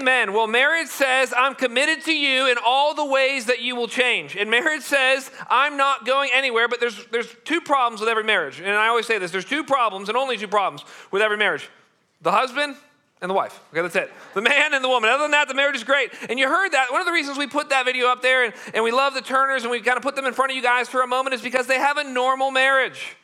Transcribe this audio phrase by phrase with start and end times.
[0.00, 0.32] Amen.
[0.32, 4.34] Well, marriage says, I'm committed to you in all the ways that you will change.
[4.34, 8.60] And marriage says, I'm not going anywhere, but there's, there's two problems with every marriage.
[8.60, 11.68] And I always say this there's two problems, and only two problems with every marriage
[12.22, 12.76] the husband
[13.20, 13.60] and the wife.
[13.72, 14.10] Okay, that's it.
[14.32, 15.10] The man and the woman.
[15.10, 16.12] Other than that, the marriage is great.
[16.30, 16.90] And you heard that.
[16.90, 19.20] One of the reasons we put that video up there and, and we love the
[19.20, 21.34] Turners and we kind of put them in front of you guys for a moment
[21.34, 23.16] is because they have a normal marriage.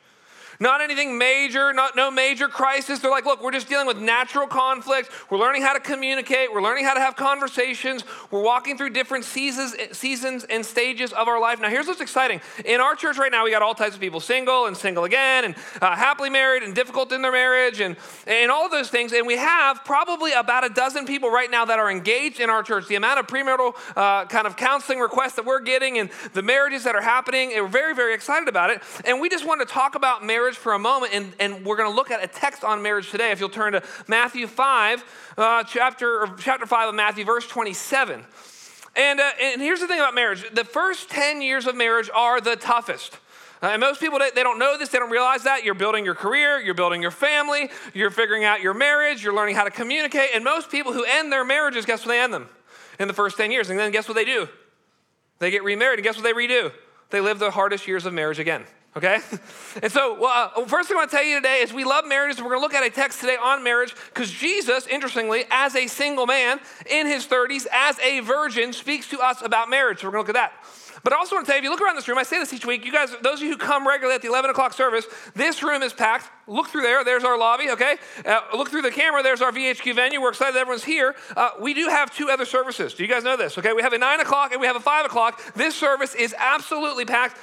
[0.58, 2.98] Not anything major, not no major crisis.
[2.98, 5.10] They're like, look, we're just dealing with natural conflict.
[5.30, 6.52] We're learning how to communicate.
[6.52, 8.04] We're learning how to have conversations.
[8.30, 11.60] We're walking through different seasons, seasons and stages of our life.
[11.60, 12.40] Now, here's what's exciting.
[12.64, 15.44] In our church right now, we got all types of people, single and single again,
[15.44, 19.12] and uh, happily married and difficult in their marriage, and, and all of those things.
[19.12, 22.62] And we have probably about a dozen people right now that are engaged in our
[22.62, 22.86] church.
[22.86, 26.84] The amount of premarital uh, kind of counseling requests that we're getting and the marriages
[26.84, 28.82] that are happening, and we're very, very excited about it.
[29.04, 31.76] And we just want to talk about marriage marriage for a moment, and, and we're
[31.76, 33.32] going to look at a text on marriage today.
[33.32, 38.24] If you'll turn to Matthew 5, uh, chapter, chapter 5 of Matthew, verse 27.
[38.94, 42.40] And, uh, and here's the thing about marriage the first 10 years of marriage are
[42.40, 43.18] the toughest.
[43.60, 45.64] Uh, and most people, they, don't know this, they don't realize that.
[45.64, 49.56] You're building your career, you're building your family, you're figuring out your marriage, you're learning
[49.56, 50.28] how to communicate.
[50.32, 52.48] And most people who end their marriages, guess what they end them?
[53.00, 53.68] In the first 10 years.
[53.68, 54.48] And then guess what they do?
[55.40, 55.98] They get remarried.
[55.98, 56.70] And guess what they redo?
[57.10, 58.64] They live the hardest years of marriage again
[58.96, 59.20] okay?
[59.82, 62.06] And so, well, uh, first thing I want to tell you today is we love
[62.06, 62.40] marriages.
[62.40, 65.86] We're going to look at a text today on marriage because Jesus, interestingly, as a
[65.86, 70.00] single man in his 30s, as a virgin, speaks to us about marriage.
[70.00, 70.64] So we're going to look at that.
[71.02, 72.38] But I also want to tell you, if you look around this room, I say
[72.38, 74.72] this each week, you guys, those of you who come regularly at the 11 o'clock
[74.72, 76.30] service, this room is packed.
[76.48, 77.96] Look through there, there's our lobby, okay?
[78.24, 80.20] Uh, look through the camera, there's our VHQ venue.
[80.20, 81.14] We're excited everyone's here.
[81.36, 82.94] Uh, we do have two other services.
[82.94, 83.72] Do you guys know this, okay?
[83.72, 85.40] We have a 9 o'clock and we have a 5 o'clock.
[85.54, 87.36] This service is absolutely packed.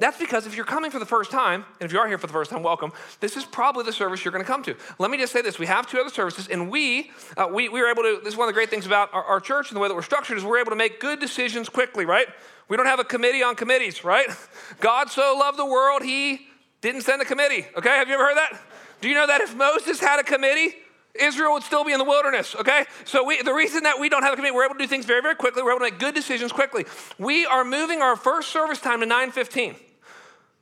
[0.00, 2.26] That's because if you're coming for the first time, and if you are here for
[2.26, 2.90] the first time, welcome.
[3.20, 4.74] This is probably the service you're going to come to.
[4.98, 7.82] Let me just say this: we have two other services, and we uh, we we
[7.82, 8.18] were able to.
[8.24, 9.94] This is one of the great things about our, our church and the way that
[9.94, 12.06] we're structured is we're able to make good decisions quickly.
[12.06, 12.26] Right?
[12.68, 14.02] We don't have a committee on committees.
[14.02, 14.28] Right?
[14.80, 16.48] God so loved the world, He
[16.80, 17.66] didn't send a committee.
[17.76, 17.90] Okay?
[17.90, 18.58] Have you ever heard that?
[19.02, 20.76] Do you know that if Moses had a committee,
[21.14, 22.84] Israel would still be in the wilderness, okay?
[23.04, 25.06] So we, the reason that we don't have a committee, we're able to do things
[25.06, 25.62] very, very quickly.
[25.62, 26.84] We're able to make good decisions quickly.
[27.18, 29.74] We are moving our first service time to 915.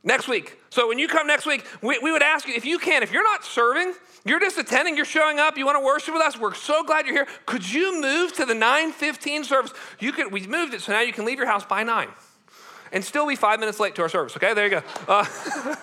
[0.08, 0.56] Next week.
[0.70, 3.12] So when you come next week, we, we would ask you if you can, if
[3.12, 3.92] you're not serving,
[4.24, 7.04] you're just attending, you're showing up, you want to worship with us, we're so glad
[7.04, 7.26] you're here.
[7.44, 9.74] Could you move to the 915 service?
[10.00, 12.08] You could, we moved it so now you can leave your house by 9
[12.90, 14.54] and still be five minutes late to our service, okay?
[14.54, 14.82] There you go.
[15.06, 15.26] Uh,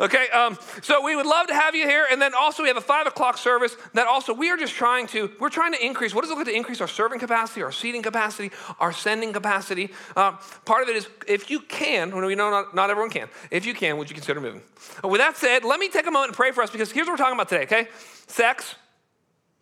[0.00, 2.06] Okay, um, so we would love to have you here.
[2.10, 5.08] And then also, we have a five o'clock service that also we are just trying
[5.08, 6.14] to, we're trying to increase.
[6.14, 9.32] What does it look like to increase our serving capacity, our seating capacity, our sending
[9.32, 9.90] capacity?
[10.14, 10.32] Uh,
[10.64, 13.66] part of it is if you can, when we know not, not everyone can, if
[13.66, 14.62] you can, would you consider moving?
[15.02, 17.14] With that said, let me take a moment and pray for us because here's what
[17.14, 17.88] we're talking about today, okay?
[18.28, 18.76] Sex,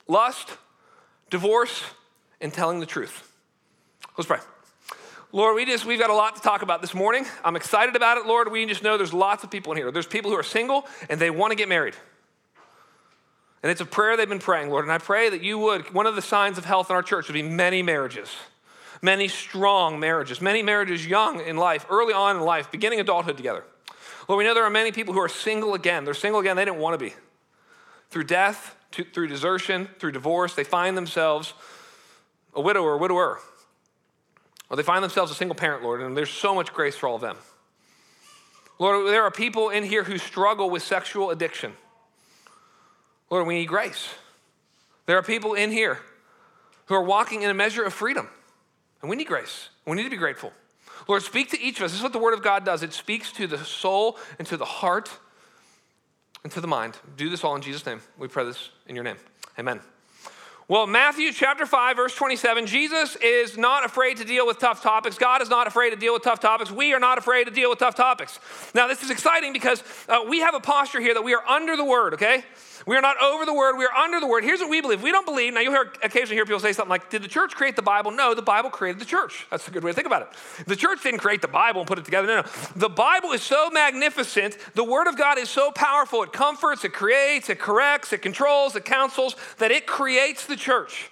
[0.06, 0.50] lust,
[1.30, 1.82] divorce,
[2.40, 3.32] and telling the truth.
[4.16, 4.38] Let's pray.
[5.36, 7.26] Lord, we just, we've got a lot to talk about this morning.
[7.44, 8.50] I'm excited about it, Lord.
[8.50, 9.90] We just know there's lots of people in here.
[9.90, 11.94] There's people who are single and they want to get married.
[13.62, 14.86] And it's a prayer they've been praying, Lord.
[14.86, 17.28] And I pray that you would, one of the signs of health in our church
[17.28, 18.34] would be many marriages,
[19.02, 23.62] many strong marriages, many marriages young in life, early on in life, beginning adulthood together.
[24.30, 26.06] Lord, we know there are many people who are single again.
[26.06, 27.12] They're single again, they didn't want to be.
[28.08, 31.52] Through death, to, through desertion, through divorce, they find themselves
[32.54, 33.38] a widower, a widower
[34.70, 37.16] or they find themselves a single parent, Lord, and there's so much grace for all
[37.16, 37.36] of them.
[38.78, 41.72] Lord, there are people in here who struggle with sexual addiction.
[43.30, 44.08] Lord, we need grace.
[45.06, 46.00] There are people in here
[46.86, 48.28] who are walking in a measure of freedom,
[49.00, 49.70] and we need grace.
[49.86, 50.52] We need to be grateful.
[51.08, 51.92] Lord, speak to each of us.
[51.92, 54.56] This is what the Word of God does it speaks to the soul and to
[54.56, 55.10] the heart
[56.42, 56.96] and to the mind.
[57.16, 58.00] Do this all in Jesus' name.
[58.18, 59.16] We pray this in your name.
[59.58, 59.80] Amen.
[60.68, 65.16] Well, Matthew chapter 5, verse 27, Jesus is not afraid to deal with tough topics.
[65.16, 66.72] God is not afraid to deal with tough topics.
[66.72, 68.40] We are not afraid to deal with tough topics.
[68.74, 71.76] Now, this is exciting because uh, we have a posture here that we are under
[71.76, 72.42] the word, okay?
[72.86, 74.44] We are not over the word, we are under the word.
[74.44, 75.02] Here's what we believe.
[75.02, 77.54] We don't believe, now you'll hear, occasionally hear people say something like, Did the church
[77.54, 78.12] create the Bible?
[78.12, 79.44] No, the Bible created the church.
[79.50, 80.66] That's a good way to think about it.
[80.66, 82.28] The church didn't create the Bible and put it together.
[82.28, 82.48] No, no.
[82.76, 86.22] The Bible is so magnificent, the word of God is so powerful.
[86.22, 91.10] It comforts, it creates, it corrects, it controls, it counsels, that it creates the church.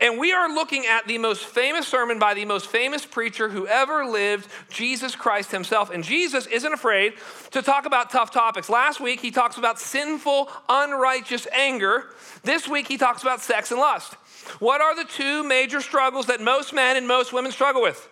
[0.00, 3.66] And we are looking at the most famous sermon by the most famous preacher who
[3.66, 5.90] ever lived, Jesus Christ himself.
[5.90, 7.14] And Jesus isn't afraid
[7.50, 8.68] to talk about tough topics.
[8.68, 12.10] Last week, he talks about sinful, unrighteous anger.
[12.42, 14.14] This week, he talks about sex and lust.
[14.58, 18.08] What are the two major struggles that most men and most women struggle with?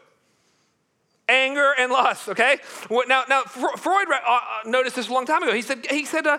[1.28, 2.58] Anger and lust, okay?
[2.90, 5.52] Now, now Freud uh, uh, noticed this a long time ago.
[5.52, 6.38] He said, he said, uh,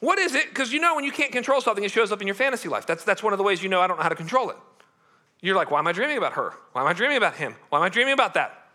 [0.00, 0.48] what is it?
[0.48, 2.86] Because you know when you can't control something, it shows up in your fantasy life.
[2.86, 4.56] That's, that's one of the ways you know I don't know how to control it.
[5.40, 6.52] You're like, why am I dreaming about her?
[6.72, 7.54] Why am I dreaming about him?
[7.68, 8.68] Why am I dreaming about that?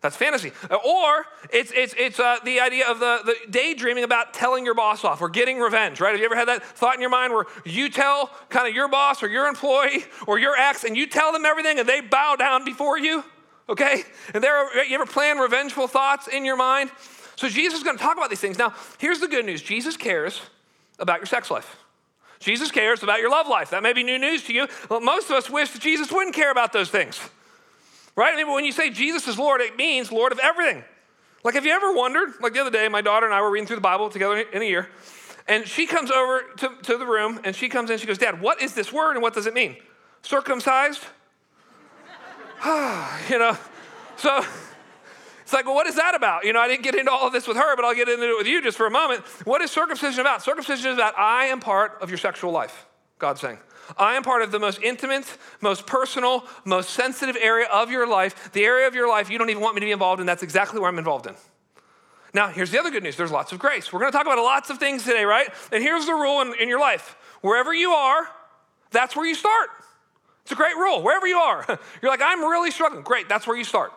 [0.00, 0.52] That's fantasy.
[0.70, 5.04] Or it's, it's, it's uh, the idea of the, the daydreaming about telling your boss
[5.04, 6.12] off or getting revenge, right?
[6.12, 8.88] Have you ever had that thought in your mind where you tell kind of your
[8.88, 12.36] boss or your employee or your ex and you tell them everything and they bow
[12.36, 13.22] down before you?
[13.68, 14.02] Okay?
[14.32, 16.90] And there, you ever plan revengeful thoughts in your mind?
[17.36, 18.58] So Jesus is going to talk about these things.
[18.58, 20.40] Now, here's the good news Jesus cares
[20.98, 21.76] about your sex life.
[22.40, 23.70] Jesus cares about your love life.
[23.70, 24.66] That may be new news to you.
[24.88, 27.20] Well, most of us wish that Jesus wouldn't care about those things.
[28.16, 28.32] Right?
[28.32, 30.82] I mean, when you say Jesus is Lord, it means Lord of everything.
[31.44, 32.30] Like, have you ever wondered?
[32.40, 34.62] Like the other day, my daughter and I were reading through the Bible together in
[34.62, 34.88] a year,
[35.48, 38.40] and she comes over to, to the room and she comes in, she goes, Dad,
[38.40, 39.76] what is this word and what does it mean?
[40.22, 41.02] Circumcised?
[43.30, 43.56] you know,
[44.16, 44.44] so
[45.50, 46.44] it's like, well, what is that about?
[46.44, 48.22] You know, I didn't get into all of this with her, but I'll get into
[48.22, 49.24] it with you just for a moment.
[49.44, 50.44] What is circumcision about?
[50.44, 52.86] Circumcision is about I am part of your sexual life,
[53.18, 53.58] God's saying.
[53.98, 55.24] I am part of the most intimate,
[55.60, 59.50] most personal, most sensitive area of your life, the area of your life you don't
[59.50, 60.26] even want me to be involved in.
[60.26, 61.34] That's exactly where I'm involved in.
[62.32, 63.92] Now, here's the other good news there's lots of grace.
[63.92, 65.48] We're going to talk about lots of things today, right?
[65.72, 68.28] And here's the rule in, in your life wherever you are,
[68.92, 69.70] that's where you start.
[70.42, 71.02] It's a great rule.
[71.02, 71.66] Wherever you are,
[72.02, 73.02] you're like, I'm really struggling.
[73.02, 73.92] Great, that's where you start.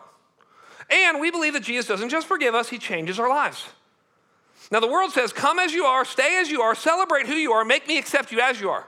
[0.94, 3.66] And we believe that Jesus doesn't just forgive us, he changes our lives.
[4.70, 7.52] Now, the world says, Come as you are, stay as you are, celebrate who you
[7.52, 8.86] are, make me accept you as you are.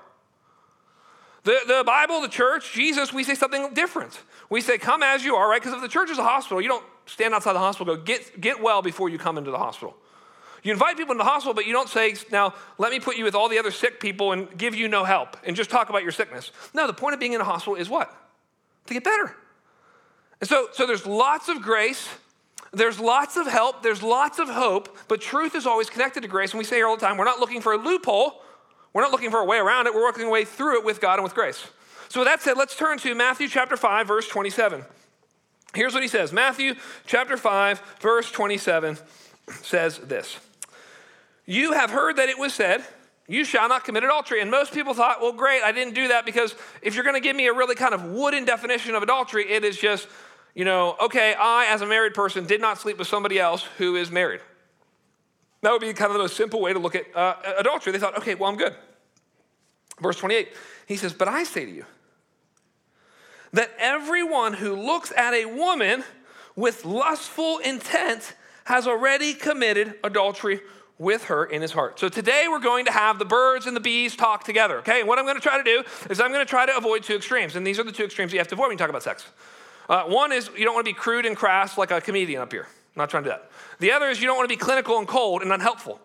[1.46, 4.18] The, the Bible, the church, Jesus, we say something different.
[4.50, 5.62] We say, come as you are, right?
[5.62, 8.40] Because if the church is a hospital, you don't stand outside the hospital, go, get,
[8.40, 9.96] get well before you come into the hospital.
[10.64, 13.22] You invite people into the hospital, but you don't say, now, let me put you
[13.22, 16.02] with all the other sick people and give you no help and just talk about
[16.02, 16.50] your sickness.
[16.74, 18.12] No, the point of being in a hospital is what?
[18.86, 19.36] To get better.
[20.42, 22.08] So, so there's lots of grace,
[22.72, 26.52] there's lots of help, there's lots of hope, but truth is always connected to grace.
[26.52, 28.42] And we say here all the time, we're not looking for a loophole,
[28.92, 31.00] we're not looking for a way around it, we're working a way through it with
[31.00, 31.66] God and with grace.
[32.08, 34.84] So, with that said, let's turn to Matthew chapter 5, verse 27.
[35.74, 36.74] Here's what he says Matthew
[37.06, 38.98] chapter 5, verse 27
[39.62, 40.38] says this
[41.44, 42.84] You have heard that it was said,
[43.28, 44.40] you shall not commit adultery.
[44.40, 47.20] And most people thought, well, great, I didn't do that because if you're going to
[47.20, 50.08] give me a really kind of wooden definition of adultery, it is just,
[50.54, 53.96] you know, okay, I, as a married person, did not sleep with somebody else who
[53.96, 54.40] is married.
[55.62, 57.92] That would be kind of the most simple way to look at uh, adultery.
[57.92, 58.74] They thought, okay, well, I'm good.
[60.00, 60.52] Verse 28,
[60.86, 61.84] he says, But I say to you
[63.52, 66.04] that everyone who looks at a woman
[66.54, 68.34] with lustful intent
[68.64, 70.60] has already committed adultery
[70.98, 72.00] with her in his heart.
[72.00, 75.00] So today we're going to have the birds and the bees talk together, okay?
[75.00, 77.02] And what I'm going to try to do is I'm going to try to avoid
[77.02, 77.54] two extremes.
[77.54, 79.26] And these are the two extremes you have to avoid when you talk about sex.
[79.88, 82.50] Uh, one is you don't want to be crude and crass like a comedian up
[82.50, 82.66] here.
[82.66, 83.50] I'm not trying to do that.
[83.78, 86.00] The other is you don't want to be clinical and cold and unhelpful.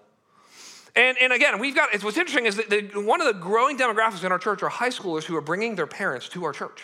[0.94, 4.26] And, and again, we've got, what's interesting is that the, one of the growing demographics
[4.26, 6.84] in our church are high schoolers who are bringing their parents to our church.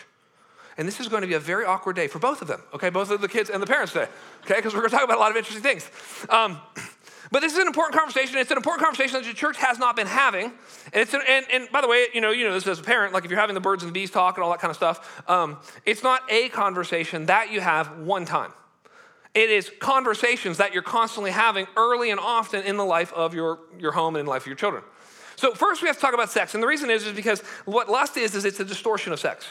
[0.78, 2.88] And this is going to be a very awkward day for both of them, okay?
[2.88, 4.08] Both of the kids and the parents today,
[4.44, 4.54] okay?
[4.54, 5.90] Because we're going to talk about a lot of interesting things.
[6.30, 6.58] Um,
[7.30, 8.38] but this is an important conversation.
[8.38, 10.46] It's an important conversation that the church has not been having.
[10.92, 12.82] And, it's an, and, and by the way, you know, you know this as a
[12.82, 14.70] parent, like if you're having the birds and the bees talk and all that kind
[14.70, 18.52] of stuff, um, it's not a conversation that you have one time.
[19.34, 23.60] It is conversations that you're constantly having early and often in the life of your,
[23.78, 24.82] your home and in the life of your children.
[25.36, 26.54] So first we have to talk about sex.
[26.54, 29.46] And the reason is, is because what lust is, is it's a distortion of sex.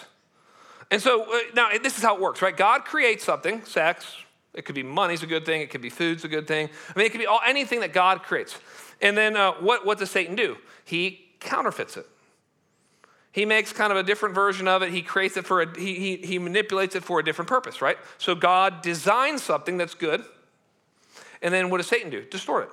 [0.92, 2.56] And so uh, now this is how it works, right?
[2.56, 4.16] God creates something, sex.
[4.58, 5.62] It could be money's a good thing.
[5.62, 6.68] It could be food's a good thing.
[6.94, 8.58] I mean, it could be all, anything that God creates.
[9.02, 10.58] And then uh, what, what does Satan do?
[10.84, 12.08] He counterfeits it.
[13.32, 14.90] He makes kind of a different version of it.
[14.90, 18.00] He creates it for a, he, he, he manipulates it for a different purpose, right?
[18.18, 20.24] So God designs something that's good.
[21.44, 22.24] And then what does Satan do?
[22.24, 22.70] Distort it.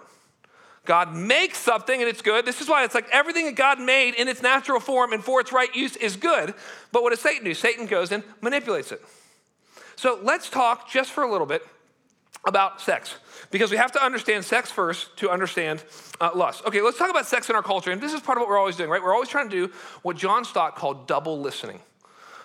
[0.87, 2.47] God makes something and it's good.
[2.47, 5.39] This is why it's like everything that God made in its natural form and for
[5.41, 6.55] its right use is good.
[6.93, 7.53] But what does Satan do?
[7.53, 9.03] Satan goes and manipulates it.
[9.97, 11.67] So let's talk just for a little bit
[12.47, 13.17] about sex
[13.51, 15.83] because we have to understand sex first to understand
[16.21, 16.63] uh, lust.
[16.67, 17.91] Okay, let's talk about sex in our culture.
[17.91, 19.03] And this is part of what we're always doing, right?
[19.03, 19.73] We're always trying to do
[20.03, 21.81] what John Stott called double listening.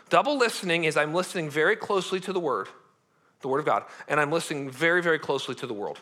[0.09, 2.67] Double listening is I'm listening very closely to the word,
[3.41, 5.99] the word of God, and I'm listening very, very closely to the world.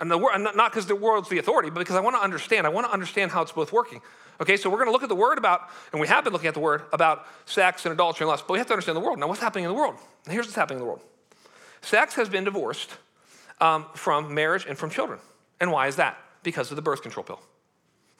[0.00, 2.66] And the word, not because the world's the authority, but because I want to understand.
[2.66, 4.00] I want to understand how it's both working.
[4.40, 6.48] Okay, so we're going to look at the word about, and we have been looking
[6.48, 9.00] at the word about sex and adultery and lust, but we have to understand the
[9.00, 9.20] world.
[9.20, 9.94] Now, what's happening in the world?
[10.28, 11.00] Here's what's happening in the world
[11.84, 12.90] sex has been divorced
[13.60, 15.20] um, from marriage and from children.
[15.60, 16.18] And why is that?
[16.42, 17.40] Because of the birth control pill.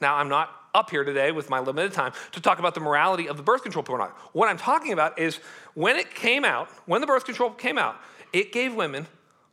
[0.01, 3.29] Now, I'm not up here today with my limited time to talk about the morality
[3.29, 4.11] of the birth control pill or not.
[4.33, 5.37] What I'm talking about is
[5.75, 7.97] when it came out, when the birth control came out,
[8.33, 9.07] it gave women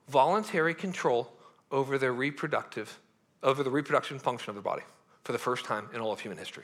[0.10, 1.32] voluntary control
[1.72, 3.00] over their reproductive,
[3.44, 4.84] over the reproduction function of their body
[5.24, 6.64] for the first time in all of human history.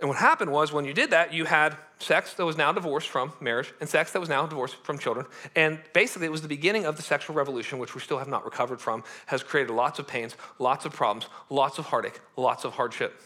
[0.00, 3.08] And what happened was when you did that, you had sex that was now divorced
[3.08, 5.26] from marriage and sex that was now divorced from children.
[5.54, 8.44] And basically, it was the beginning of the sexual revolution, which we still have not
[8.44, 12.72] recovered from, has created lots of pains, lots of problems, lots of heartache, lots of
[12.72, 13.20] hardship.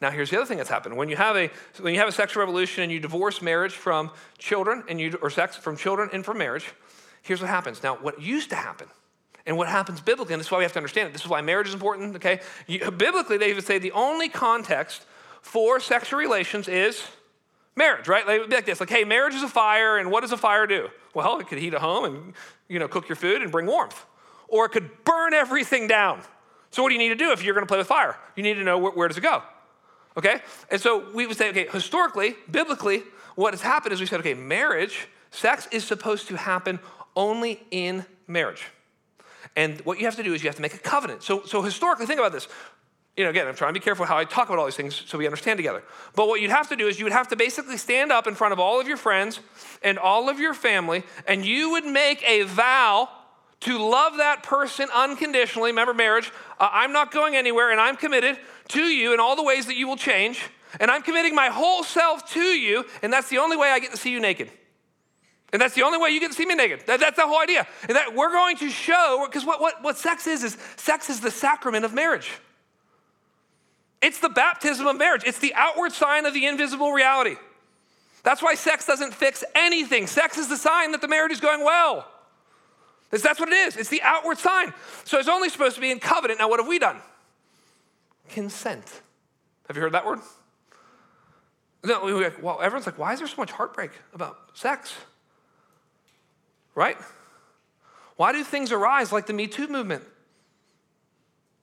[0.00, 0.96] Now, here's the other thing that's happened.
[0.96, 4.10] When you have a, when you have a sexual revolution and you divorce marriage from
[4.38, 6.66] children, and you, or sex from children and from marriage,
[7.22, 7.82] here's what happens.
[7.82, 8.88] Now, what used to happen
[9.46, 11.12] and what happens biblically, and this is why we have to understand it.
[11.12, 12.40] This is why marriage is important, okay?
[12.66, 15.04] You, biblically, they would say the only context
[15.42, 17.02] for sexual relations is
[17.76, 18.26] marriage, right?
[18.26, 20.66] Would be like this, like, hey, marriage is a fire, and what does a fire
[20.66, 20.88] do?
[21.14, 22.34] Well, it could heat a home and,
[22.68, 24.04] you know, cook your food and bring warmth.
[24.48, 26.20] Or it could burn everything down.
[26.70, 28.16] So what do you need to do if you're going to play with fire?
[28.36, 29.42] You need to know where, where does it go,
[30.16, 30.40] okay?
[30.70, 33.02] And so we would say, okay, historically, biblically,
[33.36, 36.80] what has happened is we said, okay, marriage, sex is supposed to happen
[37.16, 38.66] only in marriage.
[39.56, 41.22] And what you have to do is you have to make a covenant.
[41.22, 42.48] So, so historically, think about this
[43.18, 45.02] you know, again, I'm trying to be careful how I talk about all these things
[45.04, 45.82] so we understand together.
[46.14, 48.36] But what you'd have to do is you would have to basically stand up in
[48.36, 49.40] front of all of your friends
[49.82, 53.08] and all of your family, and you would make a vow
[53.62, 55.70] to love that person unconditionally.
[55.70, 59.42] Remember, marriage, uh, I'm not going anywhere, and I'm committed to you in all the
[59.42, 60.48] ways that you will change,
[60.78, 63.90] and I'm committing my whole self to you, and that's the only way I get
[63.90, 64.48] to see you naked.
[65.52, 66.84] And that's the only way you get to see me naked.
[66.86, 67.66] That, that's the whole idea.
[67.88, 71.18] And that we're going to show, because what, what, what sex is, is sex is
[71.18, 72.30] the sacrament of marriage.
[74.00, 77.36] It's the baptism of marriage, it's the outward sign of the invisible reality.
[78.22, 80.06] That's why sex doesn't fix anything.
[80.06, 82.06] Sex is the sign that the marriage is going well.
[83.10, 83.76] That's what it is.
[83.76, 84.74] It's the outward sign.
[85.04, 86.40] So it's only supposed to be in covenant.
[86.40, 86.98] Now, what have we done?
[88.28, 88.84] Consent.
[89.66, 90.18] Have you heard that word?
[91.84, 94.94] No, we well, everyone's like, why is there so much heartbreak about sex?
[96.74, 96.98] Right?
[98.16, 100.02] Why do things arise like the Me Too movement?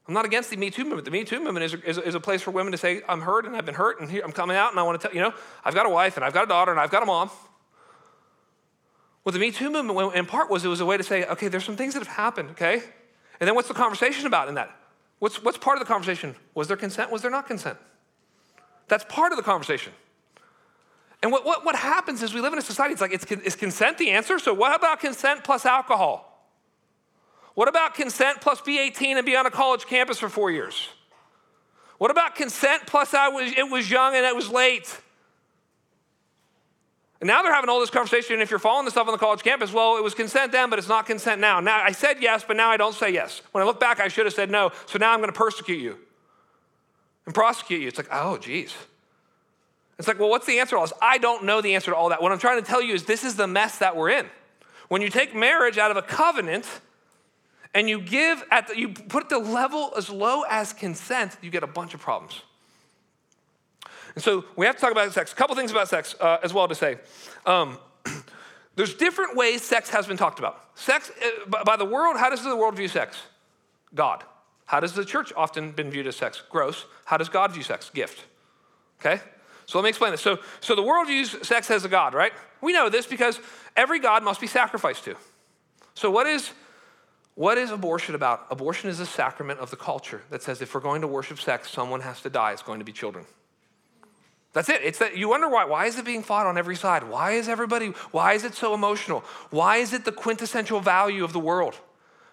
[0.08, 1.06] I'm not against the Me Too movement.
[1.06, 3.46] The Me Too movement is, is, is, a place for women to say, I'm hurt
[3.46, 5.22] and I've been hurt and here, I'm coming out and I want to tell, you
[5.22, 5.34] know,
[5.64, 7.32] I've got a wife and I've got a daughter and I've got a mom.
[9.24, 11.48] Well, the Me Too movement, in part, was it was a way to say, okay,
[11.48, 12.84] there's some things that have happened, okay?
[13.40, 14.70] And then what's the conversation about in that?
[15.18, 16.36] What's, what's part of the conversation?
[16.54, 17.12] Was there consent?
[17.12, 17.80] Was there not consent?
[18.88, 19.94] That's part of the conversation.
[21.24, 23.56] And what, what, what happens is we live in a society, it's like, it's, is
[23.56, 24.38] consent the answer?
[24.38, 26.35] So what about consent plus alcohol?
[27.56, 30.90] What about consent plus be 18 and be on a college campus for four years?
[31.98, 35.00] What about consent plus I was, it was young and it was late?
[37.22, 38.34] And now they're having all this conversation.
[38.34, 40.70] And If you're following the stuff on the college campus, well, it was consent then,
[40.70, 41.62] but it's not consent now.
[41.62, 43.42] Now I said yes, but now I don't say yes.
[43.54, 44.72] When I look back, I should have said no.
[44.86, 45.98] So now I'm going to persecute you
[47.26, 47.88] and prosecute you.
[47.88, 48.74] It's like, oh, geez.
[49.98, 50.94] It's like, well, what's the answer to all this?
[51.02, 52.22] I don't know the answer to all that.
[52.22, 54.26] What I'm trying to tell you is this is the mess that we're in.
[54.90, 56.68] When you take marriage out of a covenant,
[57.76, 61.62] and you give at the, you put the level as low as consent, you get
[61.62, 62.42] a bunch of problems.
[64.16, 65.34] And so we have to talk about sex.
[65.34, 66.98] A couple things about sex uh, as well to say.
[67.46, 67.78] Um,
[68.76, 70.62] there's different ways sex has been talked about.
[70.76, 73.18] Sex, uh, by the world, how does the world view sex?
[73.94, 74.24] God.
[74.66, 76.42] How does the church often been viewed as sex?
[76.50, 76.86] Gross.
[77.04, 77.92] How does God view sex?
[77.94, 78.24] Gift.
[79.02, 79.22] Okay?
[79.66, 80.22] So let me explain this.
[80.22, 82.32] So, so the world views sex as a God, right?
[82.62, 83.40] We know this because
[83.76, 85.16] every God must be sacrificed to.
[85.94, 86.52] So what is
[87.36, 88.48] what is abortion about?
[88.50, 91.70] Abortion is a sacrament of the culture that says if we're going to worship sex,
[91.70, 92.54] someone has to die.
[92.54, 93.26] It's going to be children.
[94.54, 94.82] That's it.
[94.84, 95.66] It's that you wonder why.
[95.66, 97.04] Why is it being fought on every side?
[97.04, 99.20] Why is everybody, why is it so emotional?
[99.50, 101.76] Why is it the quintessential value of the world?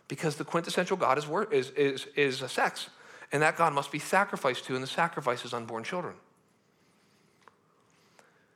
[0.07, 2.89] Because the quintessential God is, is, is, is sex.
[3.33, 6.15] And that God must be sacrificed to, and the sacrifice is unborn children.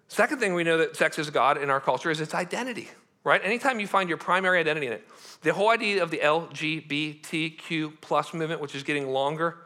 [0.07, 2.91] Second thing we know that sex is God in our culture is its identity
[3.27, 3.45] right?
[3.45, 5.07] Anytime you find your primary identity in it,
[5.43, 9.57] the whole idea of the LGBTQ plus movement, which is getting longer,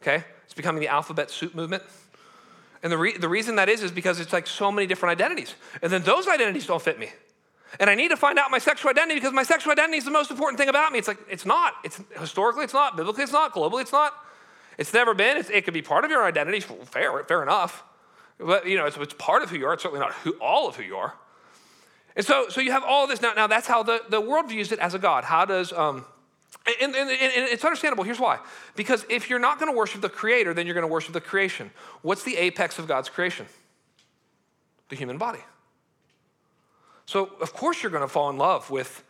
[0.00, 0.24] okay?
[0.46, 1.82] It's becoming the alphabet soup movement.
[2.82, 5.54] And the, re- the reason that is, is because it's like so many different identities.
[5.82, 7.10] And then those identities don't fit me.
[7.78, 10.10] And I need to find out my sexual identity because my sexual identity is the
[10.10, 10.98] most important thing about me.
[10.98, 11.74] It's like, it's not.
[11.84, 12.96] It's historically, it's not.
[12.96, 13.52] Biblically, it's not.
[13.52, 14.14] Globally, it's not.
[14.78, 15.36] It's never been.
[15.36, 16.60] It's, it could be part of your identity.
[16.60, 17.84] Fair, fair enough.
[18.38, 19.74] But, you know, it's, it's part of who you are.
[19.74, 21.12] It's certainly not who, all of who you are.
[22.16, 23.32] And so, so you have all this now.
[23.34, 25.24] Now that's how the, the world views it as a God.
[25.24, 26.04] How does um,
[26.66, 28.04] and, and, and, it's understandable.
[28.04, 28.38] Here's why.
[28.76, 31.20] Because if you're not going to worship the creator, then you're going to worship the
[31.20, 31.70] creation.
[32.02, 33.46] What's the apex of God's creation?
[34.88, 35.40] The human body.
[37.06, 39.02] So, of course, you're going to fall in love with,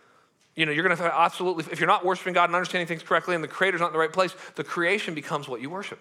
[0.54, 3.34] you know, you're going to absolutely, if you're not worshiping God and understanding things correctly
[3.34, 5.98] and the creator's not in the right place, the creation becomes what you worship.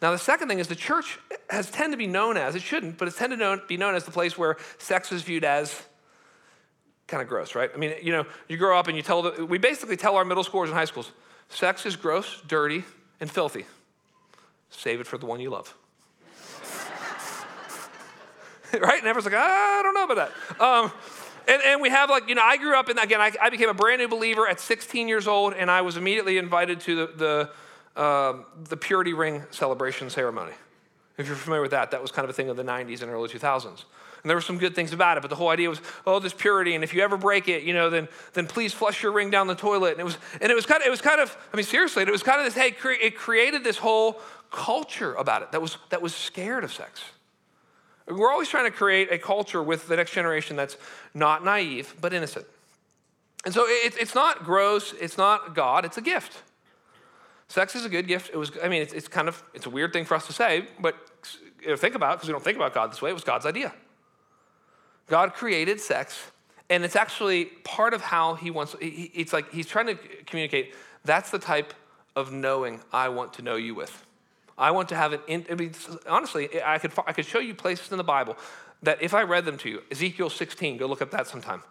[0.00, 1.18] Now, the second thing is the church
[1.50, 4.04] has tended to be known as, it shouldn't, but it's tended to be known as
[4.04, 5.82] the place where sex is viewed as
[7.08, 7.70] kind of gross, right?
[7.74, 10.24] I mean, you know, you grow up and you tell, the, we basically tell our
[10.24, 11.10] middle schoolers and high schools,
[11.48, 12.84] sex is gross, dirty,
[13.18, 13.66] and filthy.
[14.70, 15.74] Save it for the one you love.
[18.72, 18.98] right?
[18.98, 20.60] And everyone's like, I don't know about that.
[20.60, 20.92] Um,
[21.48, 23.70] and, and we have like, you know, I grew up in, again, I, I became
[23.70, 27.50] a brand new believer at 16 years old, and I was immediately invited to the,
[27.96, 30.52] the, um, the purity ring celebration ceremony.
[31.16, 33.10] If you're familiar with that, that was kind of a thing of the 90s and
[33.10, 33.84] early 2000s.
[34.22, 36.32] And there were some good things about it, but the whole idea was, oh, this
[36.32, 39.30] purity, and if you ever break it, you know, then, then please flush your ring
[39.30, 39.92] down the toilet.
[39.92, 42.02] And it was, and it was kind of, it was kind of, I mean, seriously,
[42.02, 44.20] it was kind of this, hey, it created this whole
[44.50, 47.02] culture about it that was, that was scared of sex.
[48.08, 50.76] We're always trying to create a culture with the next generation that's
[51.14, 52.46] not naive, but innocent.
[53.44, 56.42] And so it, it's not gross, it's not God, it's a gift.
[57.48, 58.30] Sex is a good gift.
[58.32, 60.32] It was, I mean, it's, it's kind of, it's a weird thing for us to
[60.32, 60.96] say, but
[61.76, 63.10] think about it because we don't think about God this way.
[63.10, 63.72] It was God's idea.
[65.08, 66.18] God created sex,
[66.70, 69.94] and it's actually part of how he wants, it's like he's trying to
[70.26, 70.74] communicate
[71.04, 71.72] that's the type
[72.14, 74.04] of knowing I want to know you with.
[74.58, 75.72] I want to have an, I mean,
[76.06, 78.36] honestly, I could, I could show you places in the Bible
[78.82, 81.62] that if I read them to you, Ezekiel 16, go look up that sometime.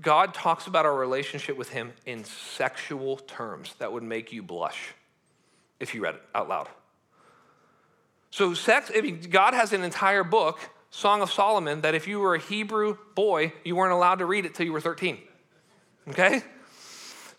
[0.00, 4.94] God talks about our relationship with him in sexual terms that would make you blush
[5.78, 6.68] if you read it out loud.
[8.30, 10.58] So, sex, I mean, God has an entire book,
[10.94, 14.44] Song of Solomon, that if you were a Hebrew boy, you weren't allowed to read
[14.44, 15.16] it till you were 13.
[16.08, 16.42] Okay?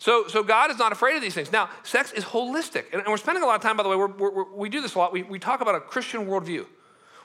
[0.00, 1.52] So, so God is not afraid of these things.
[1.52, 2.92] Now, sex is holistic.
[2.92, 4.96] And, we're spending a lot of time, by the way, we're, we're, we do this
[4.96, 5.12] a lot.
[5.12, 6.66] We, we talk about a Christian worldview.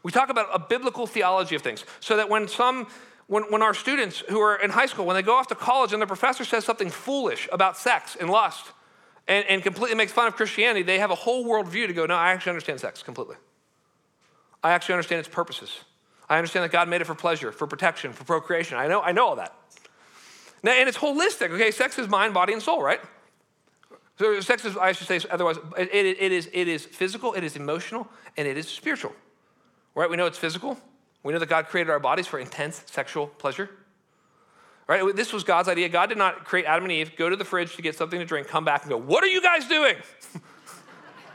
[0.04, 2.88] We talk about a biblical theology of things so that when some
[3.26, 5.94] when, when our students who are in high school, when they go off to college
[5.94, 8.72] and the professor says something foolish about sex and lust
[9.28, 12.16] and, and completely makes fun of Christianity, they have a whole worldview to go, no,
[12.16, 13.36] I actually understand sex completely.
[14.64, 15.80] I actually understand its purposes.
[16.30, 18.78] I understand that God made it for pleasure, for protection, for procreation.
[18.78, 19.54] I know, I know all that.
[20.62, 21.72] Now, and it's holistic, okay?
[21.72, 23.00] Sex is mind, body, and soul, right?
[24.18, 27.44] So sex is, I should say otherwise, it, it, it, is, it is physical, it
[27.44, 29.14] is emotional, and it is spiritual.
[29.96, 30.10] Right?
[30.10, 30.78] We know it's physical.
[31.24, 33.70] We know that God created our bodies for intense sexual pleasure.
[34.88, 35.16] Right?
[35.16, 35.88] This was God's idea.
[35.88, 38.26] God did not create Adam and Eve, go to the fridge to get something to
[38.26, 39.96] drink, come back and go, What are you guys doing?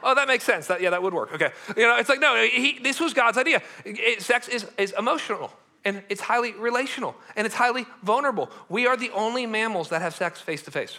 [0.04, 0.68] oh, that makes sense.
[0.68, 1.34] That, yeah, that would work.
[1.34, 1.50] Okay.
[1.76, 3.62] You know, it's like, no, he, this was God's idea.
[3.84, 5.52] It, sex is, is emotional
[5.84, 8.50] and it's highly relational and it's highly vulnerable.
[8.68, 10.98] We are the only mammals that have sex face to face.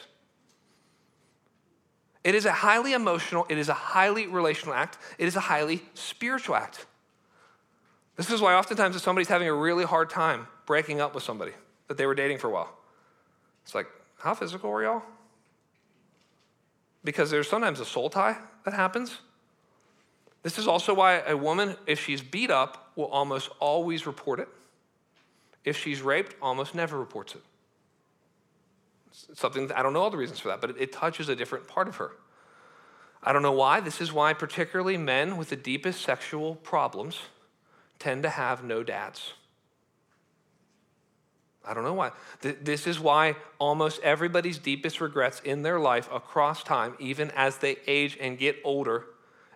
[2.23, 5.83] It is a highly emotional, it is a highly relational act, it is a highly
[5.93, 6.87] spiritual act.
[8.15, 11.51] This is why oftentimes if somebody's having a really hard time breaking up with somebody
[11.87, 12.75] that they were dating for a while,
[13.63, 13.85] it's like,
[14.17, 15.03] how physical were y'all?
[17.05, 19.19] Because there's sometimes a soul tie that happens.
[20.43, 24.49] This is also why a woman, if she's beat up, will almost always report it.
[25.63, 27.41] If she's raped, almost never reports it.
[29.29, 31.35] It's something, I don't know all the reasons for that, but it, it touches a
[31.35, 32.11] different part of her.
[33.23, 33.79] I don't know why.
[33.79, 37.21] This is why, particularly men with the deepest sexual problems
[37.97, 39.33] tend to have no dads.
[41.67, 42.11] I don't know why.
[42.41, 47.77] This is why almost everybody's deepest regrets in their life across time, even as they
[47.87, 49.05] age and get older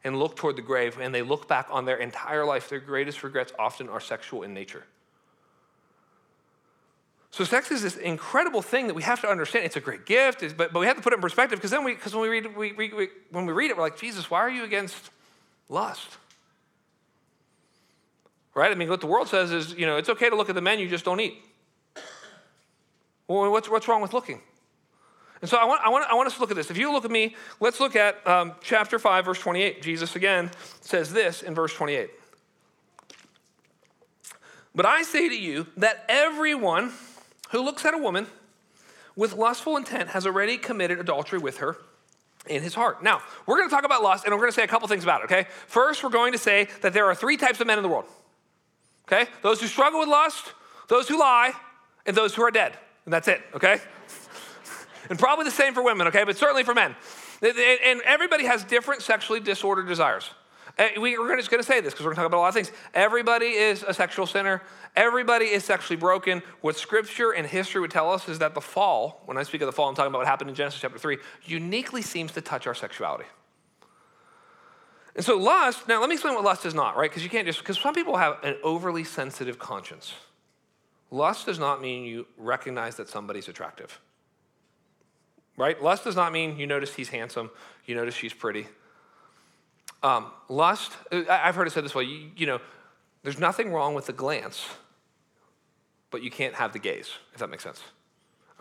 [0.04, 3.24] and look toward the grave and they look back on their entire life, their greatest
[3.24, 4.84] regrets often are sexual in nature.
[7.32, 9.66] So sex is this incredible thing that we have to understand.
[9.66, 11.84] It's a great gift, but, but we have to put it in perspective because then
[11.84, 14.32] we, because when we read, we, we, we, when we read it, we're like, Jesus,
[14.32, 15.12] why are you against
[15.68, 16.18] lust?
[18.56, 18.72] Right?
[18.72, 20.62] I mean, what the world says is, you know, it's okay to look at the
[20.62, 21.38] men, you just don't eat.
[23.30, 24.42] Well, what's, what's wrong with looking?
[25.42, 26.72] And so I want, I, want, I want us to look at this.
[26.72, 29.82] If you look at me, let's look at um, chapter 5, verse 28.
[29.84, 30.50] Jesus again
[30.82, 32.10] says this in verse 28.
[34.74, 36.92] But I say to you that everyone
[37.52, 38.28] who looks at a woman
[39.16, 41.78] with lustful intent has already committed adultery with her
[42.48, 43.04] in his heart.
[43.04, 45.04] Now, we're going to talk about lust and we're going to say a couple things
[45.04, 45.48] about it, okay?
[45.68, 48.06] First, we're going to say that there are three types of men in the world,
[49.08, 49.30] okay?
[49.44, 50.54] Those who struggle with lust,
[50.88, 51.54] those who lie,
[52.06, 52.78] and those who are dead.
[53.06, 53.80] And that's it, okay?
[55.10, 56.24] and probably the same for women, okay?
[56.24, 56.96] But certainly for men.
[57.42, 60.30] And everybody has different sexually disordered desires.
[60.78, 62.48] Eh, we're just going to say this because we're going to talk about a lot
[62.48, 62.72] of things.
[62.94, 64.62] Everybody is a sexual sinner.
[64.96, 66.42] Everybody is sexually broken.
[66.62, 69.66] What scripture and history would tell us is that the fall, when I speak of
[69.66, 72.66] the fall, I'm talking about what happened in Genesis chapter 3, uniquely seems to touch
[72.66, 73.26] our sexuality.
[75.16, 77.10] And so lust, now let me explain what lust is not, right?
[77.10, 80.14] Because you can't just, because some people have an overly sensitive conscience.
[81.12, 84.00] Lust does not mean you recognize that somebody's attractive,
[85.58, 85.82] right?
[85.82, 87.50] Lust does not mean you notice he's handsome,
[87.86, 88.68] you notice she's pretty.
[90.02, 92.60] Um, lust, I've heard it said this way you, you know,
[93.24, 94.66] there's nothing wrong with the glance,
[96.10, 97.82] but you can't have the gaze, if that makes sense.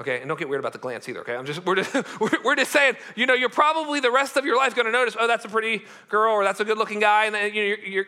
[0.00, 1.34] Okay, and don't get weird about the glance either, okay?
[1.34, 1.92] I'm just, we're just,
[2.44, 5.26] we're, just saying, you know, you're probably the rest of your life gonna notice, oh,
[5.26, 8.06] that's a pretty girl or that's a good looking guy, and then you you're,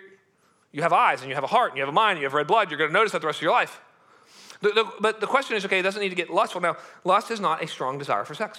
[0.73, 2.27] You have eyes and you have a heart and you have a mind and you
[2.27, 2.71] have red blood.
[2.71, 3.81] You're going to notice that the rest of your life.
[4.63, 6.61] The, the, but the question is okay, it doesn't need to get lustful.
[6.61, 8.59] Now, lust is not a strong desire for sex.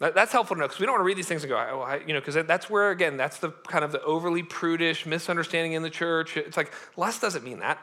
[0.00, 1.56] That, that's helpful to know because we don't want to read these things and go,
[1.56, 5.72] I, you know, because that's where, again, that's the kind of the overly prudish misunderstanding
[5.72, 6.36] in the church.
[6.36, 7.78] It's like lust doesn't mean that.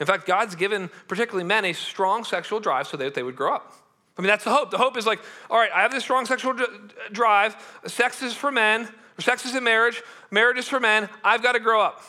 [0.00, 3.54] In fact, God's given particularly men a strong sexual drive so that they would grow
[3.54, 3.72] up.
[4.18, 4.70] I mean, that's the hope.
[4.70, 6.54] The hope is like, all right, I have this strong sexual
[7.12, 7.56] drive.
[7.86, 10.02] Sex is for men, or sex is in marriage.
[10.30, 11.08] Marriage is for men.
[11.22, 12.02] I've got to grow up.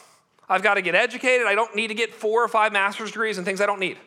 [0.49, 1.45] I've got to get educated.
[1.45, 3.97] I don't need to get four or five master's degrees and things I don't need.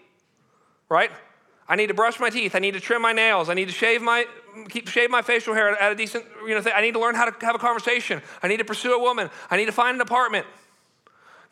[0.88, 1.10] Right?
[1.68, 2.54] I need to brush my teeth.
[2.56, 3.48] I need to trim my nails.
[3.48, 4.26] I need to shave my
[4.68, 6.72] keep shave my facial hair at a decent you know thing.
[6.74, 8.22] I need to learn how to have a conversation.
[8.42, 9.30] I need to pursue a woman.
[9.50, 10.46] I need to find an apartment.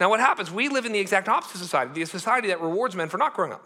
[0.01, 0.51] Now what happens?
[0.51, 3.53] We live in the exact opposite society, the society that rewards men for not growing
[3.53, 3.65] up.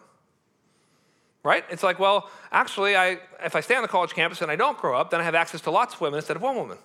[1.43, 1.65] Right?
[1.71, 4.79] It's like, well, actually, I, if I stay on the college campus and I don't
[4.79, 6.79] grow up, then I have access to lots of women instead of one woman.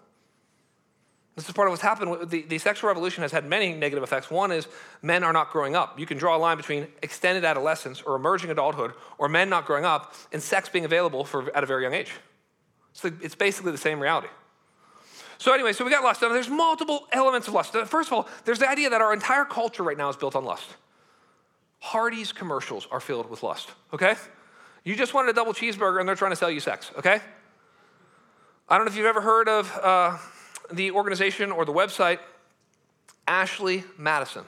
[1.37, 2.31] This is part of what's happened.
[2.31, 4.31] The, the sexual revolution has had many negative effects.
[4.31, 4.67] One is
[5.03, 5.99] men are not growing up.
[5.99, 9.85] You can draw a line between extended adolescence or emerging adulthood or men not growing
[9.85, 12.11] up and sex being available for, at a very young age.
[12.93, 14.29] So it's basically the same reality.
[15.37, 16.23] So anyway, so we got lust.
[16.23, 17.73] Now there's multiple elements of lust.
[17.73, 20.43] First of all, there's the idea that our entire culture right now is built on
[20.43, 20.65] lust.
[21.77, 24.15] Hardee's commercials are filled with lust, okay?
[24.83, 27.21] You just wanted a double cheeseburger and they're trying to sell you sex, okay?
[28.67, 30.17] I don't know if you've ever heard of uh,
[30.71, 32.19] the organization or the website
[33.27, 34.43] Ashley Madison.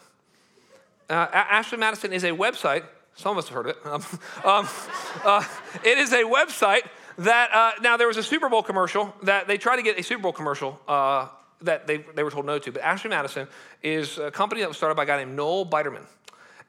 [1.10, 2.84] Uh, Ashley Madison is a website,
[3.16, 4.20] some of us have heard of it.
[4.46, 4.70] Um, um,
[5.26, 5.44] uh,
[5.84, 9.58] it is a website that, uh, now there was a Super Bowl commercial that they
[9.58, 11.28] tried to get a Super Bowl commercial uh,
[11.62, 12.72] that they, they were told no to.
[12.72, 13.48] But Ashley Madison
[13.84, 16.06] is a company that was started by a guy named Noel Biderman.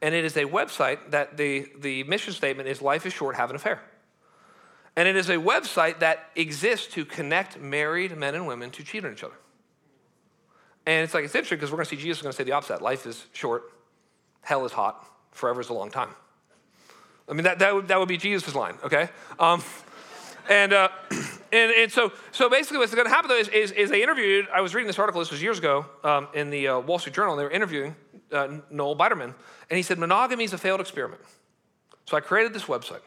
[0.03, 3.51] And it is a website that the, the mission statement is life is short, have
[3.51, 3.83] an affair.
[5.01, 9.03] And it is a website that exists to connect married men and women to cheat
[9.03, 9.39] on each other.
[10.85, 12.45] And it's like, it's interesting because we're going to see Jesus is going to say
[12.45, 12.83] the opposite.
[12.83, 13.73] Life is short,
[14.43, 16.11] hell is hot, forever is a long time.
[17.27, 19.09] I mean, that, that, would, that would be Jesus' line, okay?
[19.39, 19.65] Um,
[20.51, 20.91] and, uh,
[21.51, 24.49] and, and so, so basically what's going to happen though is, is, is, they interviewed,
[24.53, 27.17] I was reading this article, this was years ago um, in the uh, Wall Street
[27.17, 27.97] Journal, and they were interviewing
[28.33, 29.33] uh, Noel Biderman,
[29.71, 31.23] and he said, monogamy is a failed experiment.
[32.05, 33.01] So I created this website.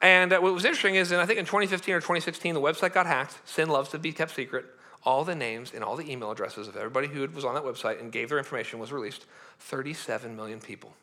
[0.00, 2.94] And uh, what was interesting is, and I think in 2015 or 2016, the website
[2.94, 3.36] got hacked.
[3.44, 4.64] Sin loves to be kept secret.
[5.04, 8.00] All the names and all the email addresses of everybody who was on that website
[8.00, 9.26] and gave their information was released.
[9.58, 10.94] 37 million people.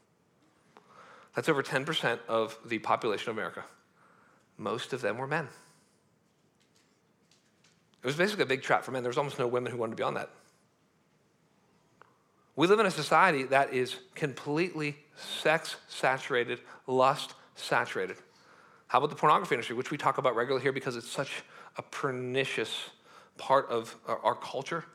[1.36, 3.63] That's over 10% of the population of America.
[4.57, 5.47] Most of them were men.
[8.01, 9.03] It was basically a big trap for men.
[9.03, 10.29] There was almost no women who wanted to be on that.
[12.55, 18.17] We live in a society that is completely sex saturated, lust saturated.
[18.88, 21.43] How about the pornography industry, which we talk about regularly here because it's such
[21.78, 22.89] a pernicious
[23.38, 24.86] part of our, culture?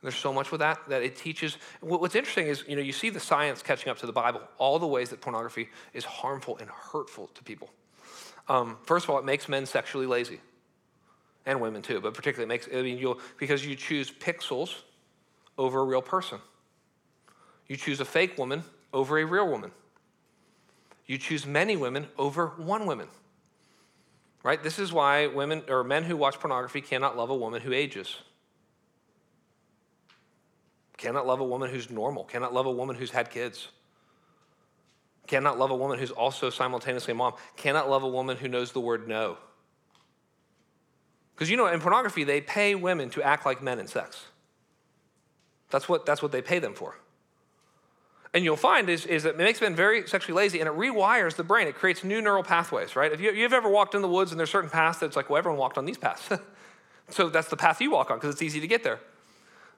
[0.00, 1.56] There's so much with that that it teaches.
[1.80, 4.78] What's interesting is, you know, you see the science catching up to the Bible, all
[4.78, 7.70] the ways that pornography is harmful and hurtful to people.
[8.48, 10.40] Um, first of all, it makes men sexually lazy,
[11.46, 12.68] and women too, but particularly it makes.
[12.72, 14.74] I mean, you'll because you choose pixels
[15.58, 16.38] over a real person.
[17.68, 19.70] You choose a fake woman over a real woman.
[21.06, 23.08] You choose many women over one woman.
[24.42, 24.62] Right?
[24.62, 28.16] This is why women or men who watch pornography cannot love a woman who ages.
[30.96, 33.68] Cannot love a woman who's normal, cannot love a woman who's had kids.
[35.26, 37.34] Cannot love a woman who's also simultaneously a mom.
[37.56, 39.38] Cannot love a woman who knows the word no.
[41.34, 44.26] Because you know, in pornography, they pay women to act like men in sex.
[45.70, 46.96] That's what, that's what they pay them for.
[48.34, 51.36] And you'll find is, is that it makes men very sexually lazy and it rewires
[51.36, 51.68] the brain.
[51.68, 53.12] It creates new neural pathways, right?
[53.12, 55.36] If you, you've ever walked in the woods and there's certain paths that's like, well,
[55.36, 56.30] everyone walked on these paths.
[57.10, 59.00] so that's the path you walk on because it's easy to get there.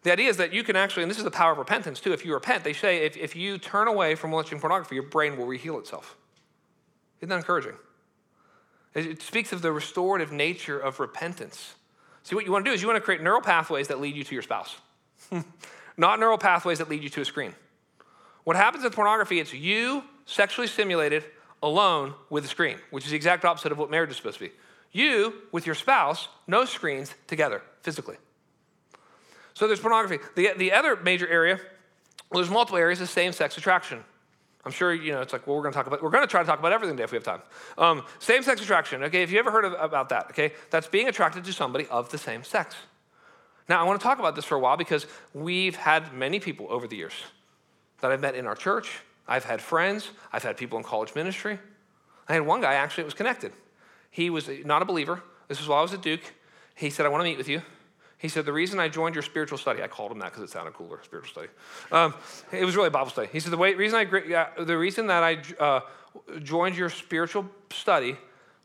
[0.05, 2.13] The idea is that you can actually, and this is the power of repentance too,
[2.13, 5.37] if you repent, they say if, if you turn away from watching pornography, your brain
[5.37, 6.17] will reheal itself.
[7.21, 7.75] Isn't that encouraging?
[8.95, 11.75] It speaks of the restorative nature of repentance.
[12.23, 14.15] See, what you want to do is you want to create neural pathways that lead
[14.15, 14.77] you to your spouse,
[15.97, 17.55] not neural pathways that lead you to a screen.
[18.45, 21.25] What happens with pornography, it's you sexually stimulated
[21.63, 24.45] alone with a screen, which is the exact opposite of what marriage is supposed to
[24.45, 24.53] be.
[24.93, 28.17] You with your spouse, no screens, together, physically.
[29.55, 30.23] So there's pornography.
[30.37, 31.59] The, the other major area,
[32.31, 34.05] well, there's multiple areas of same-sex attraction.
[34.65, 36.31] I'm sure, you know, it's like, well, we're going to talk about, we're going to
[36.31, 37.43] try to talk about everything today if we have time.
[37.79, 41.45] Um, same-sex attraction, okay, if you ever heard of, about that, okay, that's being attracted
[41.45, 42.75] to somebody of the same sex.
[43.69, 46.67] Now, I want to talk about this for a while because we've had many people
[46.71, 47.15] over the years
[48.01, 49.01] that I've met in our church.
[49.27, 50.11] I've had friends.
[50.33, 51.59] I've had people in college ministry.
[52.29, 53.53] I had one guy actually that was connected.
[54.11, 55.23] He was not a believer.
[55.49, 56.23] This was while I was at Duke.
[56.75, 57.63] He said, I want to meet with you.
[58.19, 60.51] He said, The reason I joined your spiritual study, I called him that because it
[60.51, 61.49] sounded cooler, spiritual study.
[61.93, 62.15] Um,
[62.53, 63.29] it was really Bible study.
[63.33, 65.81] He said, The way, reason, I, the reason that I uh,
[66.43, 68.17] joined your spiritual study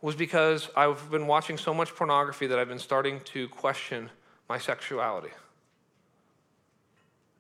[0.02, 4.10] was because I've been watching so much pornography that I've been starting to question
[4.48, 5.30] my sexuality.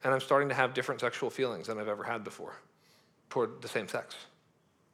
[0.03, 2.53] And I'm starting to have different sexual feelings than I've ever had before
[3.29, 4.15] toward the same sex.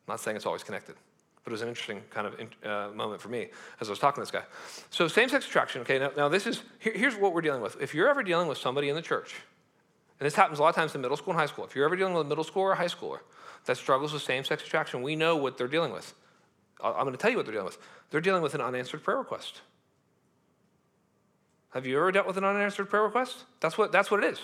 [0.08, 0.96] I'm not saying it's always connected,
[1.44, 3.48] but it was an interesting kind of uh, moment for me
[3.80, 4.46] as I was talking to this guy.
[4.89, 7.80] So, same sex attraction, okay, now, now this is, here, here's what we're dealing with.
[7.82, 9.36] If you're ever dealing with somebody in the church,
[10.20, 11.86] and this happens a lot of times in middle school and high school, if you're
[11.86, 13.20] ever dealing with a middle schooler or a high schooler
[13.65, 16.13] that struggles with same sex attraction, we know what they're dealing with.
[16.84, 17.78] I'm going to tell you what they're dealing with.
[18.12, 19.62] They're dealing with an unanswered prayer request.
[21.74, 23.44] Have you ever dealt with an unanswered prayer request?
[23.60, 24.39] That's what, that's what it is.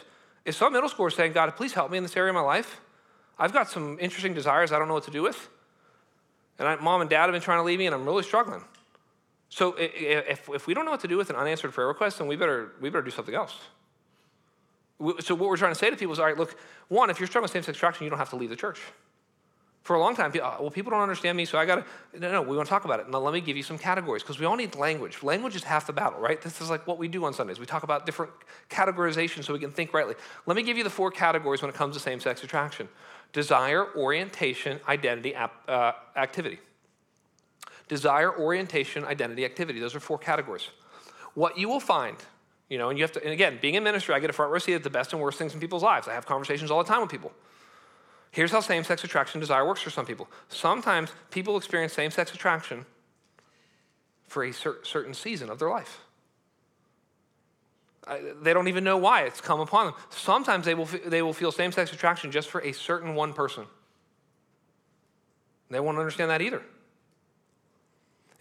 [0.45, 2.41] Is some middle schooler is saying, God, please help me in this area of my
[2.41, 2.82] life?
[3.38, 5.49] I've got some interesting desires I don't know what to do with.
[6.60, 8.63] And I, mom and dad have been trying to leave me, and I'm really struggling.
[9.49, 12.27] So if, if we don't know what to do with an unanswered prayer request, then
[12.27, 13.58] we better, we better do something else.
[15.19, 16.56] So what we're trying to say to people is, all right, look,
[16.88, 18.80] one, if you're struggling with same-sex attraction, you don't have to leave the church.
[19.83, 22.31] For a long time, people, well, people don't understand me, so I got to, no,
[22.31, 23.09] no, we want to talk about it.
[23.09, 25.23] Now, let me give you some categories, because we all need language.
[25.23, 26.39] Language is half the battle, right?
[26.39, 27.59] This is like what we do on Sundays.
[27.59, 28.31] We talk about different
[28.69, 30.13] categorizations so we can think rightly.
[30.45, 32.89] Let me give you the four categories when it comes to same sex attraction
[33.33, 36.59] desire, orientation, identity, uh, activity.
[37.87, 39.79] Desire, orientation, identity, activity.
[39.79, 40.69] Those are four categories.
[41.33, 42.17] What you will find,
[42.69, 44.51] you know, and you have to, and again, being in ministry, I get a front
[44.51, 46.07] row seat at the best and worst things in people's lives.
[46.07, 47.31] I have conversations all the time with people.
[48.31, 50.27] Here's how same sex attraction desire works for some people.
[50.47, 52.85] Sometimes people experience same sex attraction
[54.27, 55.99] for a cer- certain season of their life.
[58.07, 59.95] I, they don't even know why it's come upon them.
[60.09, 63.65] Sometimes they will, they will feel same sex attraction just for a certain one person.
[65.69, 66.61] They won't understand that either.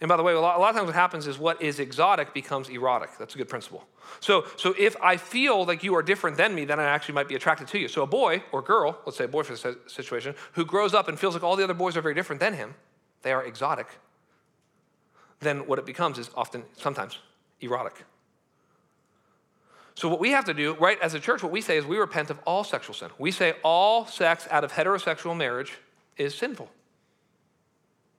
[0.01, 1.79] And by the way, a lot, a lot, of times what happens is what is
[1.79, 3.11] exotic becomes erotic.
[3.19, 3.85] That's a good principle.
[4.19, 7.27] So, so if I feel like you are different than me, then I actually might
[7.27, 7.87] be attracted to you.
[7.87, 11.07] So a boy or girl, let's say a boy for this situation, who grows up
[11.07, 12.73] and feels like all the other boys are very different than him,
[13.21, 13.87] they are exotic,
[15.39, 17.19] then what it becomes is often, sometimes,
[17.61, 18.03] erotic.
[19.93, 21.97] So what we have to do, right, as a church, what we say is we
[21.97, 23.09] repent of all sexual sin.
[23.19, 25.73] We say all sex out of heterosexual marriage
[26.17, 26.71] is sinful.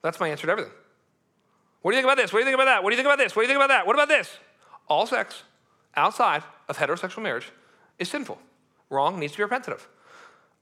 [0.03, 0.73] That's my answer to everything.
[1.83, 2.33] What do you think about this?
[2.33, 2.83] What do you think about that?
[2.83, 3.37] What do you think about this?
[3.37, 3.87] What do you think about that?
[3.87, 4.39] What about this?
[4.89, 5.43] All sex
[5.97, 7.51] outside of heterosexual marriage
[7.99, 8.39] is sinful.
[8.89, 9.89] Wrong, needs to be repented of.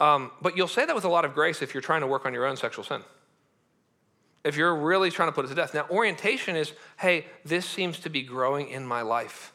[0.00, 2.24] Um, but you'll say that with a lot of grace if you're trying to work
[2.24, 3.02] on your own sexual sin.
[4.44, 5.74] If you're really trying to put it to death.
[5.74, 9.52] Now, orientation is hey, this seems to be growing in my life.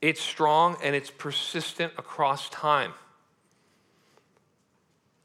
[0.00, 2.92] It's strong and it's persistent across time.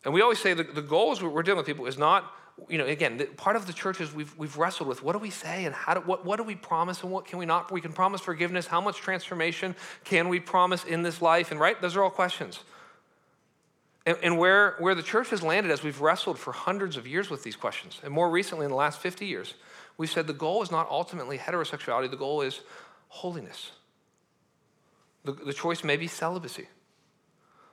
[0.05, 2.33] And we always say the, the goal is we're dealing with people is not
[2.67, 5.19] you know, again, the, part of the church is we've, we've wrestled with what do
[5.19, 7.71] we say and how do, what, what do we promise and what can we not?
[7.71, 8.67] We can promise forgiveness.
[8.67, 11.51] How much transformation can we promise in this life?
[11.51, 12.59] And right, those are all questions.
[14.05, 17.29] And, and where, where the church has landed as we've wrestled for hundreds of years
[17.29, 19.53] with these questions, and more recently in the last 50 years,
[19.97, 22.61] we've said the goal is not ultimately heterosexuality, the goal is
[23.09, 23.71] holiness.
[25.25, 26.67] The, the choice may be celibacy.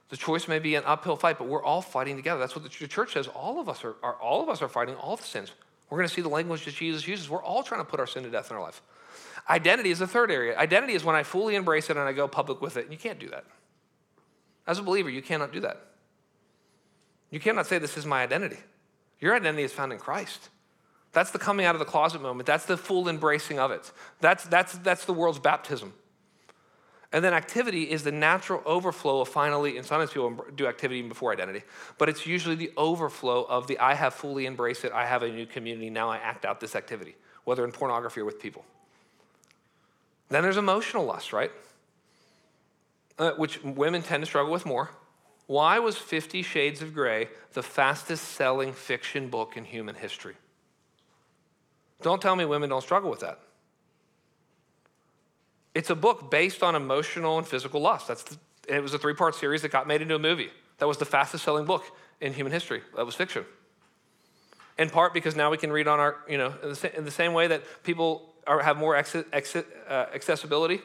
[0.09, 2.39] The choice may be an uphill fight, but we're all fighting together.
[2.39, 3.27] That's what the church says.
[3.29, 5.51] All of us are, are all of us are fighting all the sins.
[5.91, 7.29] We're going to see the language that Jesus uses.
[7.29, 8.83] We're all trying to put our sin to death in our life.
[9.49, 10.57] Identity is the third area.
[10.59, 12.85] Identity is when I fully embrace it and I go public with it.
[12.85, 13.45] And you can't do that.
[14.67, 15.87] As a believer, you cannot do that.
[17.31, 18.59] You cannot say, This is my identity.
[19.21, 20.51] Your identity is found in Christ.
[21.13, 22.47] That's the coming out of the closet moment.
[22.47, 23.91] That's the full embracing of it.
[24.21, 25.95] That's, that's, that's the world's baptism.
[27.13, 31.09] And then activity is the natural overflow of finally, and sometimes people do activity even
[31.09, 31.63] before identity,
[31.99, 35.29] but it's usually the overflow of the I have fully embraced it, I have a
[35.29, 37.15] new community, now I act out this activity,
[37.45, 38.65] whether in pornography or with people.
[40.29, 41.53] Then there's emotional lust, right?
[43.19, 44.91] Uh, which women tend to struggle with more.
[45.47, 50.35] Why was Fifty Shades of Grey the fastest selling fiction book in human history?
[52.03, 53.39] Don't tell me women don't struggle with that.
[55.77, 58.09] It's a book based on emotional and physical lust.
[58.09, 60.49] That's the, it was a three part series that got made into a movie.
[60.79, 61.85] That was the fastest selling book
[62.19, 62.81] in human history.
[62.97, 63.45] That was fiction.
[64.79, 67.11] In part because now we can read on our, you know, in the, in the
[67.11, 69.61] same way that people are, have more ex, ex, uh,
[70.15, 70.81] accessibility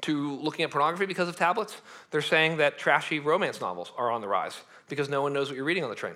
[0.00, 4.20] to looking at pornography because of tablets, they're saying that trashy romance novels are on
[4.20, 6.14] the rise because no one knows what you're reading on the train.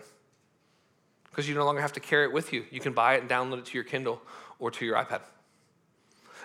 [1.31, 2.65] Because you no longer have to carry it with you.
[2.73, 4.21] You can buy it and download it to your Kindle
[4.59, 5.21] or to your iPad.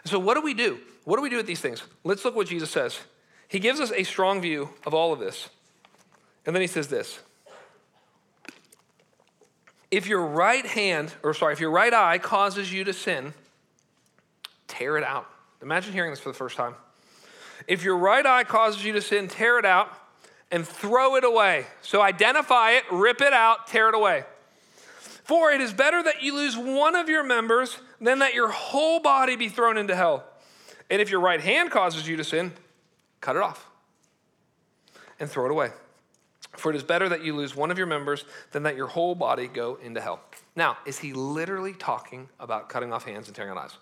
[0.04, 0.78] So, what do we do?
[1.06, 1.84] What do we do with these things?
[2.04, 3.00] Let's look what Jesus says.
[3.48, 5.50] He gives us a strong view of all of this.
[6.46, 7.20] And then he says this
[9.90, 13.34] If your right hand, or sorry, if your right eye causes you to sin,
[14.68, 15.30] tear it out.
[15.62, 16.76] Imagine hearing this for the first time.
[17.68, 19.90] If your right eye causes you to sin, tear it out
[20.52, 21.66] and throw it away.
[21.82, 24.26] So identify it, rip it out, tear it away.
[25.24, 29.00] For it is better that you lose one of your members than that your whole
[29.00, 30.24] body be thrown into hell.
[30.90, 32.54] And if your right hand causes you to sin,
[33.22, 33.68] cut it off
[35.20, 35.70] and throw it away.
[36.58, 39.16] For it is better that you lose one of your members than that your whole
[39.16, 40.22] body go into hell.
[40.56, 43.78] Now, is he literally talking about cutting off hands and tearing out eyes?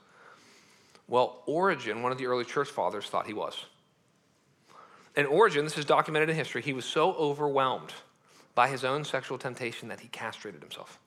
[1.08, 3.66] Well, Origen, one of the early church fathers, thought he was.
[5.16, 7.94] And Origen, this is documented in history, he was so overwhelmed
[8.56, 11.00] by his own sexual temptation that he castrated himself.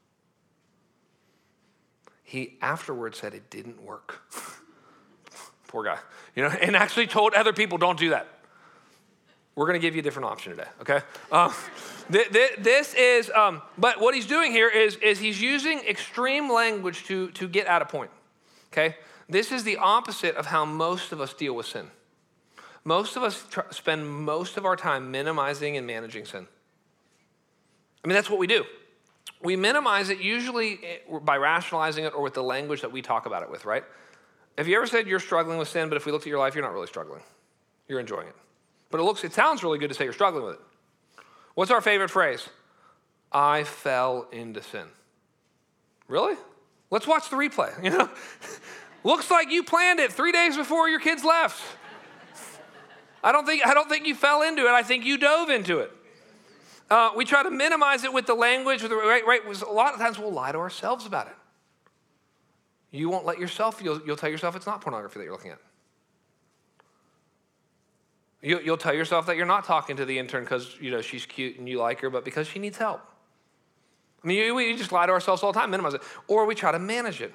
[2.23, 4.21] He afterwards said it didn't work.
[5.77, 5.99] Poor guy.
[6.35, 8.27] You know, and actually told other people, don't do that.
[9.55, 11.01] We're going to give you a different option today, okay?
[11.31, 11.53] Um,
[12.11, 16.51] th- th- this is, um, but what he's doing here is, is he's using extreme
[16.51, 18.11] language to, to get at a point,
[18.73, 18.97] okay?
[19.29, 21.91] This is the opposite of how most of us deal with sin.
[22.85, 26.47] Most of us tr- spend most of our time minimizing and managing sin.
[28.03, 28.65] I mean, that's what we do.
[29.43, 33.27] We minimize it usually eh, by rationalizing it or with the language that we talk
[33.27, 33.85] about it with, right?
[34.57, 36.55] Have you ever said you're struggling with sin, but if we looked at your life,
[36.55, 37.23] you're not really struggling?
[37.89, 38.35] You're enjoying it.
[38.91, 40.61] But it looks, it sounds really good to say you're struggling with it.
[41.55, 42.49] What's our favorite phrase?
[43.33, 44.87] I fell into sin.
[46.09, 46.37] Really?
[46.91, 47.73] Let's watch the replay.
[47.85, 48.11] You know,
[49.05, 51.63] looks like you planned it three days before your kids left.
[53.23, 54.71] I don't think, I don't think you fell into it.
[54.71, 55.91] I think you dove into it.
[56.89, 59.41] Uh, we try to minimize it with the language, with the, right, right?
[59.45, 61.35] A lot of times we'll lie to ourselves about it.
[62.91, 65.59] You won't let yourself, you'll, you'll tell yourself it's not pornography that you're looking at.
[68.43, 71.27] You, will tell yourself that you're not talking to the intern because you know she's
[71.27, 73.01] cute and you like her, but because she needs help.
[74.23, 76.71] I mean, we just lie to ourselves all the time, minimize it, or we try
[76.71, 77.33] to manage it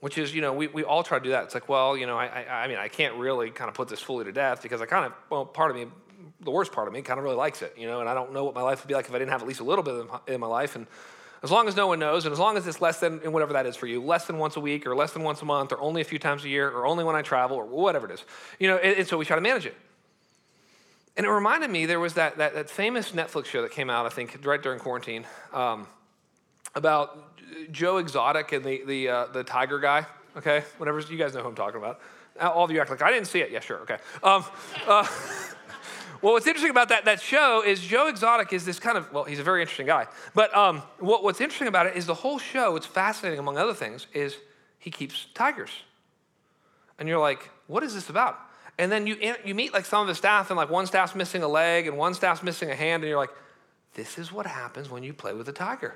[0.00, 1.44] which is, you know, we, we all try to do that.
[1.44, 3.88] It's like, well, you know, I, I, I mean, I can't really kind of put
[3.88, 5.86] this fully to death because I kind of, well, part of me,
[6.40, 8.32] the worst part of me kind of really likes it, you know, and I don't
[8.32, 9.84] know what my life would be like if I didn't have at least a little
[9.84, 10.74] bit of in my life.
[10.74, 10.86] And
[11.42, 13.66] as long as no one knows, and as long as it's less than, whatever that
[13.66, 15.80] is for you, less than once a week or less than once a month or
[15.80, 18.24] only a few times a year or only when I travel or whatever it is,
[18.58, 19.76] you know, and, and so we try to manage it.
[21.16, 24.06] And it reminded me, there was that, that, that famous Netflix show that came out,
[24.06, 25.86] I think, right during quarantine, um,
[26.74, 27.18] about
[27.72, 30.64] Joe Exotic and the, the, uh, the tiger guy okay?
[30.78, 32.00] Whatever, you guys know who I'm talking about.
[32.40, 33.50] All of you act like, I didn't see it.
[33.50, 33.98] Yeah, sure, okay.
[34.22, 34.44] Um,
[34.86, 35.06] uh,
[36.22, 39.24] well, what's interesting about that, that show is Joe Exotic is this kind of, well,
[39.24, 40.06] he's a very interesting guy.
[40.34, 43.74] But um, what, what's interesting about it is the whole show, what's fascinating among other
[43.74, 44.36] things, is
[44.78, 45.70] he keeps tigers.
[46.98, 48.38] And you're like, what is this about?
[48.78, 51.42] And then you, you meet like some of the staff, and like one staff's missing
[51.42, 53.30] a leg and one staff's missing a hand, and you're like,
[53.94, 55.94] this is what happens when you play with a tiger.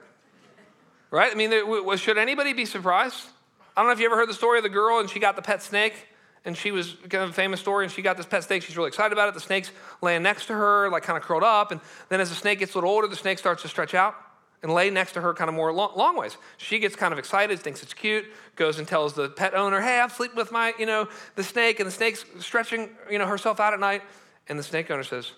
[1.11, 1.31] Right?
[1.31, 3.29] I mean, there, should anybody be surprised?
[3.77, 5.37] I don't know if you ever heard the story of the girl and she got
[5.37, 6.09] the pet snake.
[6.45, 8.63] And she was kind of a famous story, and she got this pet snake.
[8.63, 9.35] She's really excited about it.
[9.35, 9.71] The snake's
[10.03, 11.73] laying next to her, like kind of curled up.
[11.73, 11.81] And
[12.11, 14.15] then as the snake gets a little older, the snake starts to stretch out
[14.63, 16.37] and lay next to her kind of more long, long, ways.
[16.59, 18.27] She gets kind of excited, thinks it's cute,
[18.57, 21.81] goes and tells the pet owner, hey, I'm sleeping with my, you know, the snake,
[21.81, 24.03] and the snake's stretching, you know, herself out at night.
[24.49, 25.33] And the snake owner says,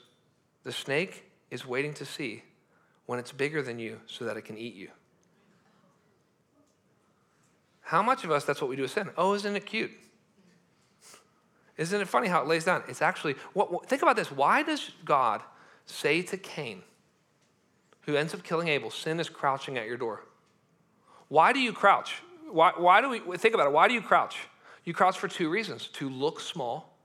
[0.65, 2.43] the snake is waiting to see
[3.07, 4.89] when it's bigger than you so that it can eat you.
[7.81, 9.11] How much of us, that's what we do with sin?
[9.17, 9.93] Oh, isn't it cute?
[11.77, 12.83] Isn't it funny how it lays down?
[12.89, 14.31] It's actually, what, what, think about this.
[14.31, 15.43] Why does God
[15.85, 16.83] say to Cain,
[18.03, 20.23] who ends up killing Abel, sin is crouching at your door?
[21.29, 22.23] Why do you crouch?
[22.51, 24.37] Why, why do we, think about it, why do you crouch?
[24.85, 26.97] You crouch for two reasons to look small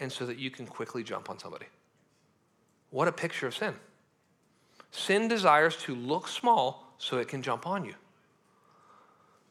[0.00, 1.66] and so that you can quickly jump on somebody.
[2.90, 3.74] What a picture of sin.
[4.90, 7.94] Sin desires to look small so it can jump on you.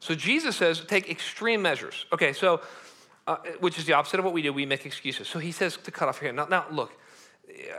[0.00, 2.06] So Jesus says, take extreme measures.
[2.12, 2.60] Okay, so,
[3.28, 4.54] uh, which is the opposite of what we do.
[4.54, 5.28] We make excuses.
[5.28, 6.38] So he says to cut off your hand.
[6.38, 6.98] Now, now, look,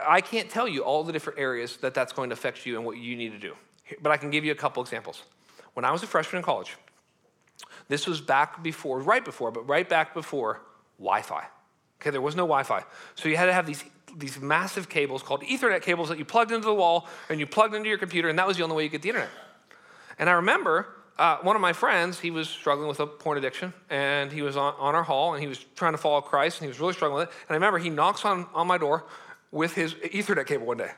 [0.06, 2.86] I can't tell you all the different areas that that's going to affect you and
[2.86, 3.56] what you need to do,
[4.00, 5.24] but I can give you a couple examples.
[5.74, 6.76] When I was a freshman in college,
[7.88, 10.62] this was back before, right before, but right back before
[10.98, 11.44] Wi Fi.
[12.00, 12.84] Okay, there was no Wi Fi.
[13.16, 13.84] So you had to have these,
[14.16, 17.74] these massive cables called Ethernet cables that you plugged into the wall and you plugged
[17.74, 19.30] into your computer, and that was the only way you get the internet.
[20.16, 23.74] And I remember uh, one of my friends, he was struggling with a porn addiction,
[23.90, 26.64] and he was on, on our hall, and he was trying to follow Christ, and
[26.64, 27.34] he was really struggling with it.
[27.46, 29.04] And I remember he knocks on, on my door
[29.52, 30.92] with his Ethernet cable one day.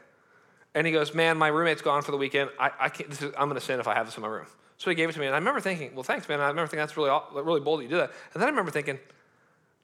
[0.77, 2.51] And he goes, Man, my roommate's gone for the weekend.
[2.61, 4.47] I, I can't, is, I'm going to sin if I have this in my room.
[4.79, 6.39] So he gave it to me, and I remember thinking, Well, thanks, man.
[6.39, 8.13] I remember thinking that's really, really bold that you do that.
[8.33, 9.01] And then I remember thinking,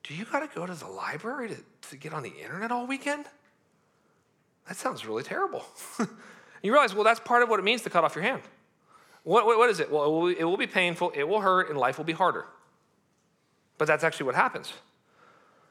[0.05, 1.57] Do you got to go to the library to,
[1.91, 3.27] to get on the internet all weekend?
[4.69, 5.65] That sounds really terrible.
[6.63, 8.43] you realize, well, that's part of what it means to cut off your hand.
[9.29, 9.93] What, what, is it?
[9.93, 12.47] Well, it will, it will be painful, it will hurt, and life will be harder.
[13.77, 14.73] But that's actually what happens.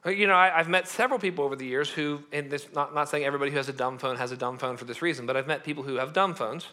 [0.05, 2.93] Uh, you know, I, have met several people over the years who, and this not,
[2.93, 5.25] not saying everybody who has a dumb phone has a dumb phone for this reason,
[5.25, 6.67] but I've met people who have dumb phones.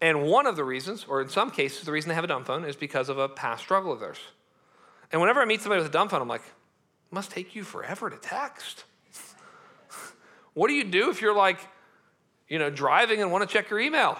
[0.00, 2.46] And one of the reasons, or in some cases, the reason they have a dumb
[2.46, 4.20] phone is because of a past struggle of theirs.
[5.12, 6.44] And whenever I meet somebody with a dumb phone, I'm like,
[7.10, 8.84] must take you forever to text.
[10.54, 11.60] what do you do if you're like,
[12.48, 14.18] you know, driving and want to check your email?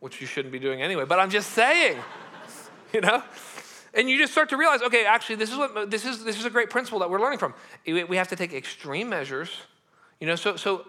[0.00, 1.98] Which you shouldn't be doing anyway, but I'm just saying,
[2.92, 3.22] you know?
[3.96, 6.22] And you just start to realize, okay, actually, this is what this is.
[6.22, 7.54] This is a great principle that we're learning from.
[7.86, 9.50] We have to take extreme measures.
[10.20, 10.84] You know, so so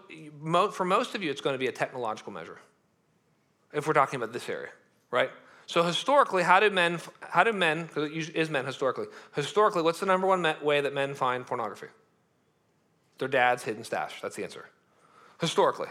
[0.72, 2.60] for most of you, it's going to be a technological measure.
[3.72, 4.70] If we're talking about this area,
[5.10, 5.30] right?
[5.68, 7.00] So historically, how do men?
[7.22, 7.86] How do men?
[7.86, 9.06] Because it is men historically.
[9.36, 11.88] Historically, what's the number one way that men find pornography?
[13.20, 14.22] Their dad's hidden stash.
[14.22, 14.70] That's the answer.
[15.40, 15.88] Historically,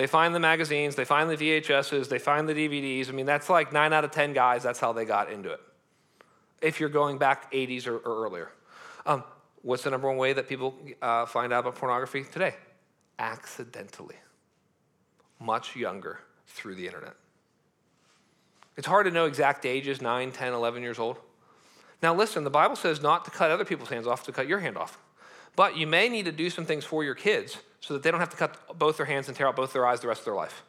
[0.00, 3.10] they find the magazines, they find the VHSs, they find the DVDs.
[3.10, 4.62] I mean, that's like nine out of ten guys.
[4.62, 5.60] That's how they got into it
[6.62, 8.50] if you're going back 80s or, or earlier.
[9.04, 9.24] Um,
[9.60, 12.54] what's the number one way that people uh, find out about pornography today?
[13.18, 14.16] Accidentally.
[15.38, 17.14] Much younger through the internet.
[18.78, 21.18] It's hard to know exact ages 9, 10, 11 years old.
[22.02, 24.60] Now, listen, the Bible says not to cut other people's hands off, to cut your
[24.60, 24.98] hand off.
[25.56, 28.20] But you may need to do some things for your kids so that they don't
[28.20, 30.24] have to cut both their hands and tear out both their eyes the rest of
[30.26, 30.62] their life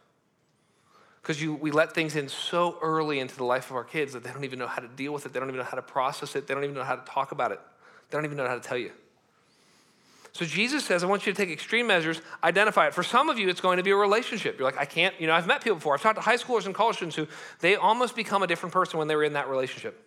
[1.21, 4.31] because we let things in so early into the life of our kids that they
[4.31, 5.33] don't even know how to deal with it.
[5.33, 6.47] They don't even know how to process it.
[6.47, 7.59] They don't even know how to talk about it.
[8.09, 8.91] They don't even know how to tell you.
[10.33, 12.93] So Jesus says, I want you to take extreme measures, identify it.
[12.93, 14.57] For some of you, it's going to be a relationship.
[14.57, 15.93] You're like, I can't, you know, I've met people before.
[15.93, 17.27] I've talked to high schoolers and college students who
[17.59, 20.03] they almost become a different person when they were in that relationship.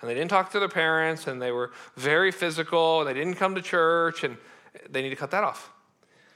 [0.00, 3.36] And they didn't talk to their parents, and they were very physical, and they didn't
[3.36, 4.36] come to church, and
[4.90, 5.70] they need to cut that off.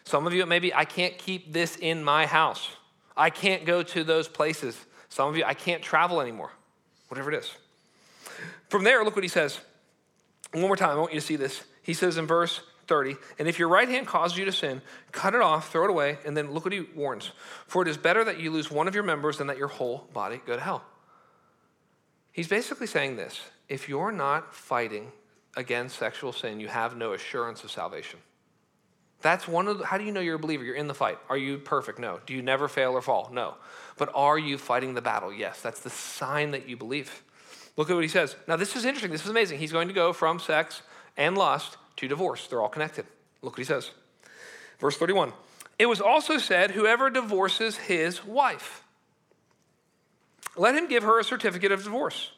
[0.08, 2.70] Some of you, maybe I can't keep this in my house.
[3.14, 4.74] I can't go to those places.
[5.10, 6.50] Some of you, I can't travel anymore.
[7.08, 7.52] Whatever it is.
[8.70, 9.60] From there, look what he says.
[10.52, 11.62] One more time, I want you to see this.
[11.82, 14.80] He says in verse 30, and if your right hand causes you to sin,
[15.12, 17.32] cut it off, throw it away, and then look what he warns.
[17.66, 20.08] For it is better that you lose one of your members than that your whole
[20.14, 20.84] body go to hell.
[22.32, 25.12] He's basically saying this if you're not fighting
[25.54, 28.20] against sexual sin, you have no assurance of salvation.
[29.20, 30.64] That's one of the, how do you know you're a believer?
[30.64, 31.18] You're in the fight.
[31.28, 31.98] Are you perfect?
[31.98, 32.20] No.
[32.24, 33.30] Do you never fail or fall?
[33.32, 33.54] No.
[33.96, 35.32] But are you fighting the battle?
[35.32, 35.60] Yes.
[35.60, 37.24] That's the sign that you believe.
[37.76, 38.36] Look at what he says.
[38.46, 39.10] Now, this is interesting.
[39.10, 39.58] This is amazing.
[39.58, 40.82] He's going to go from sex
[41.16, 42.46] and lust to divorce.
[42.46, 43.06] They're all connected.
[43.42, 43.90] Look what he says.
[44.78, 45.32] Verse 31.
[45.78, 48.82] It was also said, whoever divorces his wife,
[50.56, 52.32] let him give her a certificate of divorce.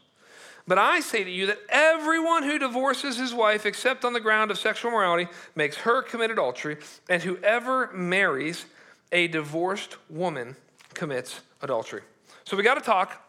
[0.67, 4.51] But I say to you that everyone who divorces his wife, except on the ground
[4.51, 6.77] of sexual morality, makes her commit adultery,
[7.09, 8.67] and whoever marries
[9.13, 10.57] a divorced woman
[10.95, 12.03] commits adultery.
[12.45, 13.27] So we got to talk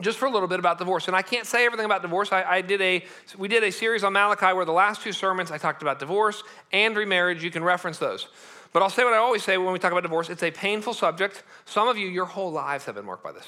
[0.00, 1.08] just for a little bit about divorce.
[1.08, 2.32] And I can't say everything about divorce.
[2.32, 3.04] I, I, did a,
[3.36, 6.42] we did a series on Malachi where the last two sermons I talked about divorce
[6.72, 7.42] and remarriage.
[7.42, 8.28] You can reference those.
[8.72, 10.94] But I'll say what I always say when we talk about divorce it's a painful
[10.94, 11.42] subject.
[11.64, 13.46] Some of you, your whole lives have been marked by this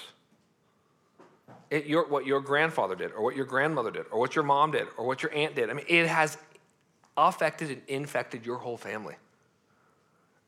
[1.71, 4.73] it, your, what your grandfather did, or what your grandmother did, or what your mom
[4.73, 5.71] did, or what your aunt did.
[5.71, 6.37] I mean, it has
[7.17, 9.15] affected and infected your whole family.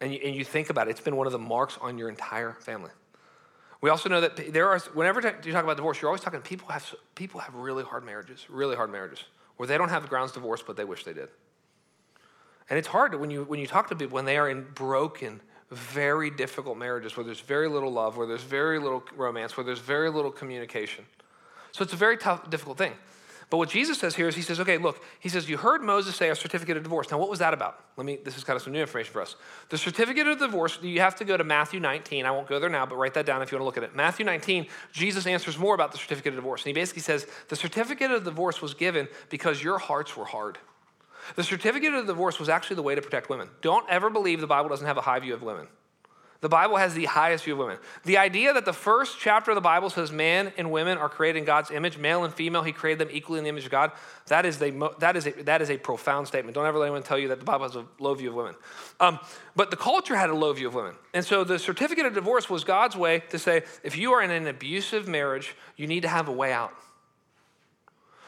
[0.00, 2.08] And you, and you think about it, it's been one of the marks on your
[2.08, 2.90] entire family.
[3.80, 6.68] We also know that there are, whenever you talk about divorce, you're always talking, people
[6.68, 9.24] have, people have really hard marriages, really hard marriages,
[9.56, 11.28] where they don't have the grounds divorce, but they wish they did.
[12.70, 15.40] And it's hard when you, when you talk to people when they are in broken,
[15.72, 19.78] very difficult marriages where there's very little love, where there's very little romance, where there's
[19.78, 21.04] very little communication.
[21.72, 22.92] So it's a very tough, difficult thing.
[23.52, 26.16] But what Jesus says here is he says, okay, look, he says, you heard Moses
[26.16, 27.10] say a certificate of divorce.
[27.10, 27.84] Now, what was that about?
[27.98, 29.36] Let me, this is kind of some new information for us.
[29.68, 32.24] The certificate of divorce, you have to go to Matthew 19.
[32.24, 33.82] I won't go there now, but write that down if you want to look at
[33.82, 33.94] it.
[33.94, 36.62] Matthew 19, Jesus answers more about the certificate of divorce.
[36.62, 40.56] And he basically says, the certificate of divorce was given because your hearts were hard.
[41.36, 43.48] The certificate of divorce was actually the way to protect women.
[43.60, 45.66] Don't ever believe the Bible doesn't have a high view of women.
[46.42, 47.78] The Bible has the highest view of women.
[48.04, 51.38] The idea that the first chapter of the Bible says man and women are created
[51.38, 53.92] in God's image, male and female, he created them equally in the image of God,
[54.26, 56.56] that is, a, that is, a, that is a profound statement.
[56.56, 58.56] Don't ever let anyone tell you that the Bible has a low view of women.
[58.98, 59.20] Um,
[59.54, 60.96] but the culture had a low view of women.
[61.14, 64.32] And so the certificate of divorce was God's way to say if you are in
[64.32, 66.74] an abusive marriage, you need to have a way out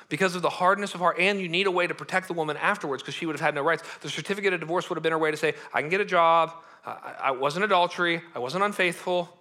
[0.09, 2.57] because of the hardness of heart, and you need a way to protect the woman
[2.57, 3.83] afterwards because she would have had no rights.
[4.01, 6.05] The certificate of divorce would have been her way to say, I can get a
[6.05, 6.53] job,
[6.85, 9.37] I wasn't adultery, I wasn't unfaithful,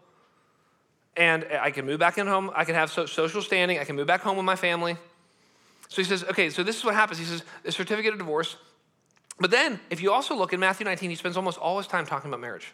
[1.18, 4.07] and I can move back in home, I can have social standing, I can move
[4.07, 4.97] back home with my family.
[5.89, 7.20] So he says, okay, so this is what happens.
[7.20, 8.55] He says, a certificate of divorce.
[9.39, 12.05] But then, if you also look in Matthew 19, he spends almost all his time
[12.05, 12.72] talking about marriage.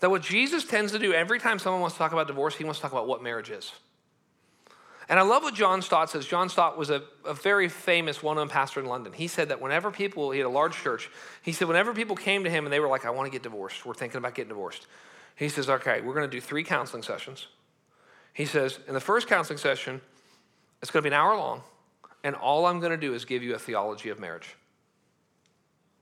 [0.00, 2.64] That what Jesus tends to do every time someone wants to talk about divorce, he
[2.64, 3.72] wants to talk about what marriage is.
[5.08, 6.26] And I love what John Stott says.
[6.26, 9.12] John Stott was a, a very famous, well known pastor in London.
[9.12, 11.10] He said that whenever people, he had a large church,
[11.42, 13.42] he said, whenever people came to him and they were like, I want to get
[13.42, 14.86] divorced, we're thinking about getting divorced,
[15.36, 17.46] he says, okay, we're going to do three counseling sessions.
[18.32, 20.00] He says, in the first counseling session,
[20.82, 21.62] it's going to be an hour long,
[22.24, 24.56] and all I'm going to do is give you a theology of marriage.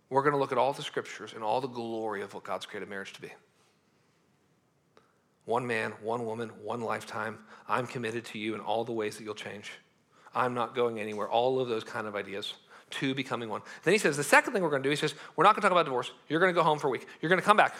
[0.09, 2.67] We're going to look at all the scriptures and all the glory of what God's
[2.67, 3.33] created marriage to be.
[5.45, 7.39] One man, one woman, one lifetime.
[7.69, 9.73] I'm committed to you in all the ways that you'll change.
[10.35, 11.29] I'm not going anywhere.
[11.29, 12.55] All of those kind of ideas.
[12.91, 13.63] Two becoming one.
[13.83, 15.63] Then he says, the second thing we're going to do, he says, we're not going
[15.63, 16.13] to talk about divorce.
[16.29, 17.07] You're going to go home for a week.
[17.21, 17.75] You're going to come back.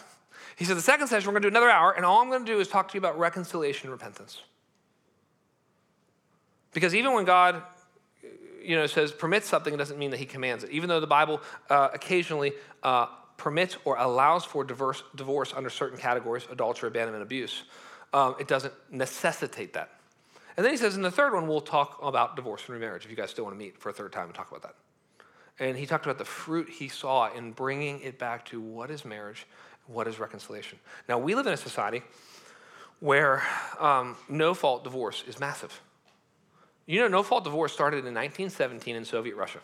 [0.55, 2.45] He said, the second session, we're going to do another hour, and all I'm going
[2.45, 4.41] to do is talk to you about reconciliation and repentance.
[6.73, 7.63] Because even when God
[8.61, 10.71] you know, says permits something, it doesn't mean that he commands it.
[10.71, 12.53] Even though the Bible uh, occasionally
[12.83, 13.07] uh,
[13.37, 17.63] permits or allows for diverse, divorce under certain categories, adultery, abandonment, abuse,
[18.13, 19.89] um, it doesn't necessitate that.
[20.57, 23.11] And then he says in the third one, we'll talk about divorce and remarriage if
[23.11, 24.75] you guys still want to meet for a third time and talk about that.
[25.59, 29.05] And he talked about the fruit he saw in bringing it back to what is
[29.05, 29.45] marriage,
[29.87, 30.79] what is reconciliation.
[31.07, 32.01] Now, we live in a society
[32.99, 33.43] where
[33.79, 35.81] um, no fault divorce is massive.
[36.85, 39.59] You know, no fault divorce started in 1917 in Soviet Russia.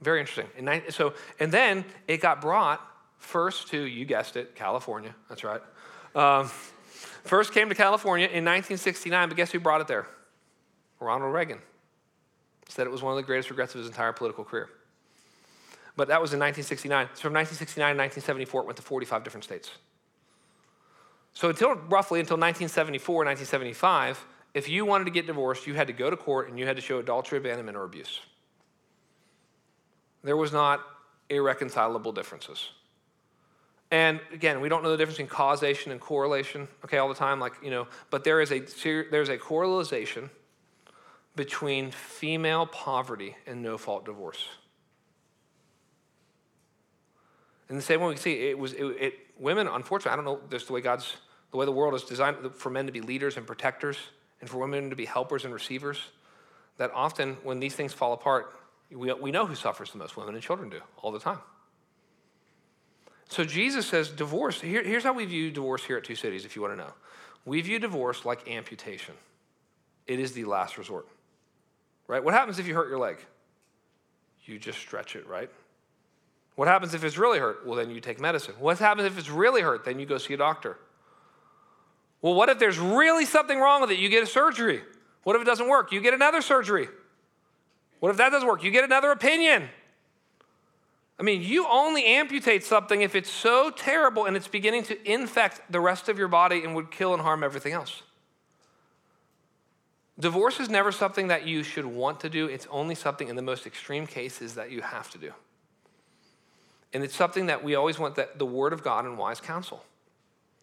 [0.00, 0.46] Very interesting.
[0.58, 2.80] And so, and then it got brought
[3.18, 5.14] first to, you guessed it, California.
[5.28, 5.60] That's right.
[6.14, 6.50] Um,
[7.24, 10.06] first came to California in 1969, but guess who brought it there?
[11.00, 11.58] Ronald Reagan.
[12.68, 14.68] Said it was one of the greatest regrets of his entire political career.
[15.96, 17.06] But that was in 1969.
[17.14, 19.70] So from 1969 to 1974, it went to 45 different states.
[21.32, 24.24] So until roughly until 1974, 1975,
[24.54, 26.76] if you wanted to get divorced, you had to go to court and you had
[26.76, 28.20] to show adultery, abandonment, or abuse.
[30.26, 30.80] There was not
[31.30, 32.70] irreconcilable differences.
[33.92, 37.38] And again, we don't know the difference between causation and correlation, okay, all the time,
[37.38, 38.58] like, you know, but there is a,
[39.10, 40.28] there's a correlation
[41.36, 44.48] between female poverty and no fault divorce.
[47.68, 50.40] In the same way we see it was it, it, women, unfortunately, I don't know
[50.50, 51.16] just the way God's
[51.52, 53.96] the way the world is designed for men to be leaders and protectors
[54.40, 55.98] and for women to be helpers and receivers,
[56.78, 58.52] that often when these things fall apart,
[58.90, 60.16] we, we know who suffers the most.
[60.16, 61.38] Women and children do all the time.
[63.28, 66.54] So Jesus says divorce, here, here's how we view divorce here at Two Cities, if
[66.54, 66.92] you want to know.
[67.44, 69.14] We view divorce like amputation.
[70.06, 71.08] It is the last resort.
[72.06, 72.22] Right?
[72.22, 73.18] What happens if you hurt your leg?
[74.44, 75.50] You just stretch it, right?
[76.54, 77.66] What happens if it's really hurt?
[77.66, 78.54] Well, then you take medicine.
[78.58, 79.84] What happens if it's really hurt?
[79.84, 80.78] Then you go see a doctor.
[82.22, 83.98] Well, what if there's really something wrong with it?
[83.98, 84.82] You get a surgery.
[85.24, 85.92] What if it doesn't work?
[85.92, 86.88] You get another surgery.
[88.00, 88.62] What if that doesn't work?
[88.62, 89.68] You get another opinion.
[91.18, 95.60] I mean, you only amputate something if it's so terrible and it's beginning to infect
[95.70, 98.02] the rest of your body and would kill and harm everything else.
[100.18, 102.46] Divorce is never something that you should want to do.
[102.46, 105.32] It's only something in the most extreme cases that you have to do.
[106.92, 109.84] And it's something that we always want that the word of God and wise counsel.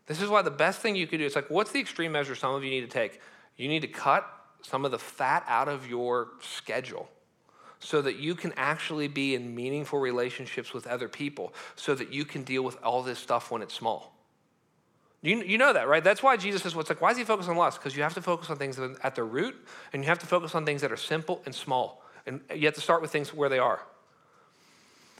[0.07, 2.35] This is why the best thing you could do is like, what's the extreme measure
[2.35, 3.21] some of you need to take?
[3.57, 4.27] You need to cut
[4.61, 7.09] some of the fat out of your schedule
[7.83, 12.23] so that you can actually be in meaningful relationships with other people, so that you
[12.23, 14.15] can deal with all this stuff when it's small.
[15.21, 16.03] You, you know that, right?
[16.03, 17.79] That's why Jesus says, what's like, why does he focus on lust?
[17.79, 19.55] Because you have to focus on things at the root,
[19.91, 22.01] and you have to focus on things that are simple and small.
[22.25, 23.81] And you have to start with things where they are.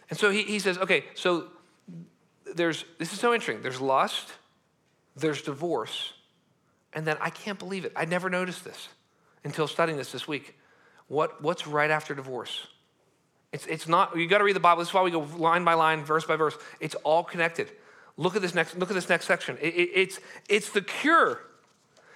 [0.09, 1.47] And so he, he says, okay, so
[2.55, 3.61] there's, this is so interesting.
[3.61, 4.31] There's lust,
[5.15, 6.13] there's divorce,
[6.93, 7.91] and then I can't believe it.
[7.95, 8.87] I never noticed this
[9.43, 10.55] until studying this this week.
[11.07, 12.67] What, what's right after divorce?
[13.51, 14.79] It's, it's not, you got to read the Bible.
[14.79, 16.57] This is why we go line by line, verse by verse.
[16.79, 17.69] It's all connected.
[18.17, 19.57] Look at this next, look at this next section.
[19.61, 21.39] It, it, it's, it's the cure.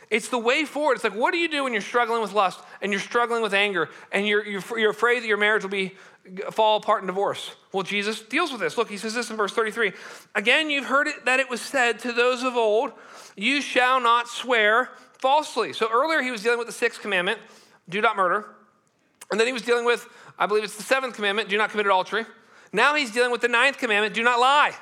[0.10, 0.96] It's the way forward.
[0.96, 3.54] It's like, what do you do when you're struggling with lust and you're struggling with
[3.54, 5.96] anger and you're, you're, you're afraid that your marriage will be
[6.52, 7.56] fall apart in divorce?
[7.74, 8.78] Well, Jesus deals with this.
[8.78, 9.92] Look, he says this in verse 33.
[10.34, 12.94] Again, you've heard it that it was said to those of old,
[13.36, 15.74] you shall not swear falsely.
[15.74, 17.40] So earlier he was dealing with the sixth commandment,
[17.90, 18.46] do not murder.
[19.30, 20.08] And then he was dealing with,
[20.40, 22.26] I believe it's the seventh commandment, do not commit adultery.
[22.72, 24.74] Now he's dealing with the ninth commandment, do not lie.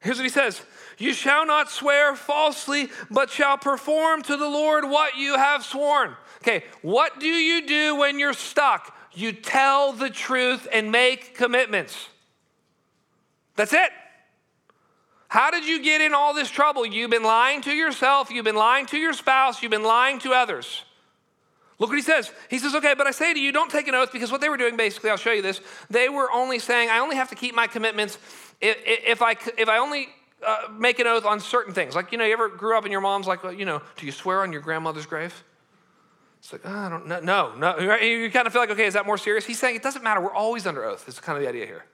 [0.00, 0.60] Here's what he says
[0.98, 6.16] You shall not swear falsely, but shall perform to the Lord what you have sworn.
[6.42, 8.94] Okay, what do you do when you're stuck?
[9.14, 12.08] You tell the truth and make commitments.
[13.56, 13.90] That's it.
[15.28, 16.84] How did you get in all this trouble?
[16.84, 20.32] You've been lying to yourself, you've been lying to your spouse, you've been lying to
[20.32, 20.84] others.
[21.82, 22.30] Look what he says.
[22.48, 24.48] He says, okay, but I say to you, don't take an oath because what they
[24.48, 25.60] were doing basically, I'll show you this,
[25.90, 28.20] they were only saying, I only have to keep my commitments
[28.60, 30.08] if, if, I, if I only
[30.46, 31.96] uh, make an oath on certain things.
[31.96, 34.06] Like, you know, you ever grew up and your mom's like, well, you know, do
[34.06, 35.42] you swear on your grandmother's grave?
[36.38, 37.18] It's like, oh, I don't know.
[37.18, 37.76] No, no.
[37.96, 39.44] You kind of feel like, okay, is that more serious?
[39.44, 40.20] He's saying it doesn't matter.
[40.20, 41.08] We're always under oath.
[41.08, 41.84] Is kind of the idea here.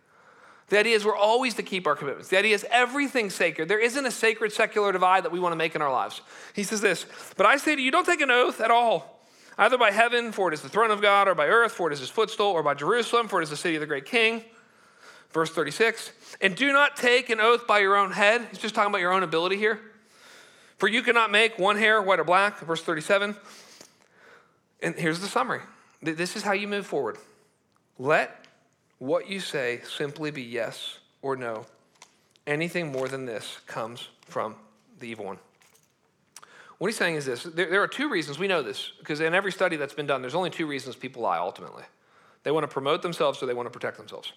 [0.68, 2.28] The idea is we're always to keep our commitments.
[2.28, 3.68] The idea is everything's sacred.
[3.68, 6.20] There isn't a sacred secular divide that we want to make in our lives.
[6.53, 7.07] He says this,
[7.39, 9.17] but I say to you, don't take an oath at all,
[9.59, 11.92] either by heaven, for it is the throne of God, or by earth, for it
[11.92, 14.44] is his footstool, or by Jerusalem, for it is the city of the great king.
[15.30, 18.46] Verse 36, and do not take an oath by your own head.
[18.50, 19.78] He's just talking about your own ability here.
[20.78, 22.61] For you cannot make one hair white or black.
[22.61, 23.36] Verse 37.
[24.80, 25.61] And here's the summary
[26.00, 27.18] this is how you move forward.
[27.98, 28.46] Let
[28.98, 31.66] what you say simply be yes or no.
[32.46, 34.54] Anything more than this comes from
[35.00, 35.38] the evil one.
[36.78, 39.34] What he's saying is this there, there, are two reasons, we know this, because in
[39.34, 41.82] every study that's been done, there's only two reasons people lie ultimately.
[42.44, 44.32] They want to promote themselves or they want to protect themselves.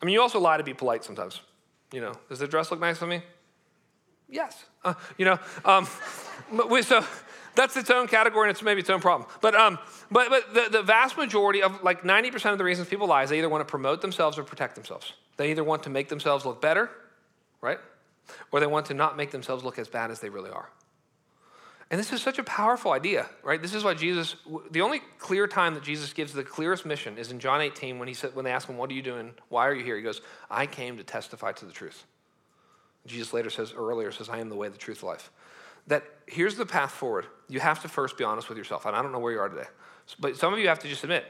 [0.00, 1.40] I mean, you also lie to be polite sometimes.
[1.92, 3.22] You know, does the dress look nice on me?
[4.28, 4.64] Yes.
[4.84, 5.86] Uh, you know, um,
[6.82, 7.04] so
[7.54, 9.28] that's its own category and it's maybe its own problem.
[9.40, 9.78] But, um,
[10.10, 13.30] but, but the, the vast majority of like 90% of the reasons people lie is
[13.30, 15.12] they either want to promote themselves or protect themselves.
[15.36, 16.90] They either want to make themselves look better,
[17.60, 17.78] right?
[18.50, 20.68] Or they want to not make themselves look as bad as they really are.
[21.92, 23.62] And this is such a powerful idea, right?
[23.62, 24.34] This is why Jesus,
[24.72, 28.08] the only clear time that Jesus gives the clearest mission is in John 18 when,
[28.08, 29.34] he said, when they ask him, What are you doing?
[29.50, 29.96] Why are you here?
[29.96, 30.20] He goes,
[30.50, 32.04] I came to testify to the truth.
[33.06, 35.30] Jesus later says, earlier says, I am the way, the truth, life
[35.88, 37.26] that here's the path forward.
[37.48, 38.86] You have to first be honest with yourself.
[38.86, 39.68] And I don't know where you are today.
[40.18, 41.24] But some of you have to just admit,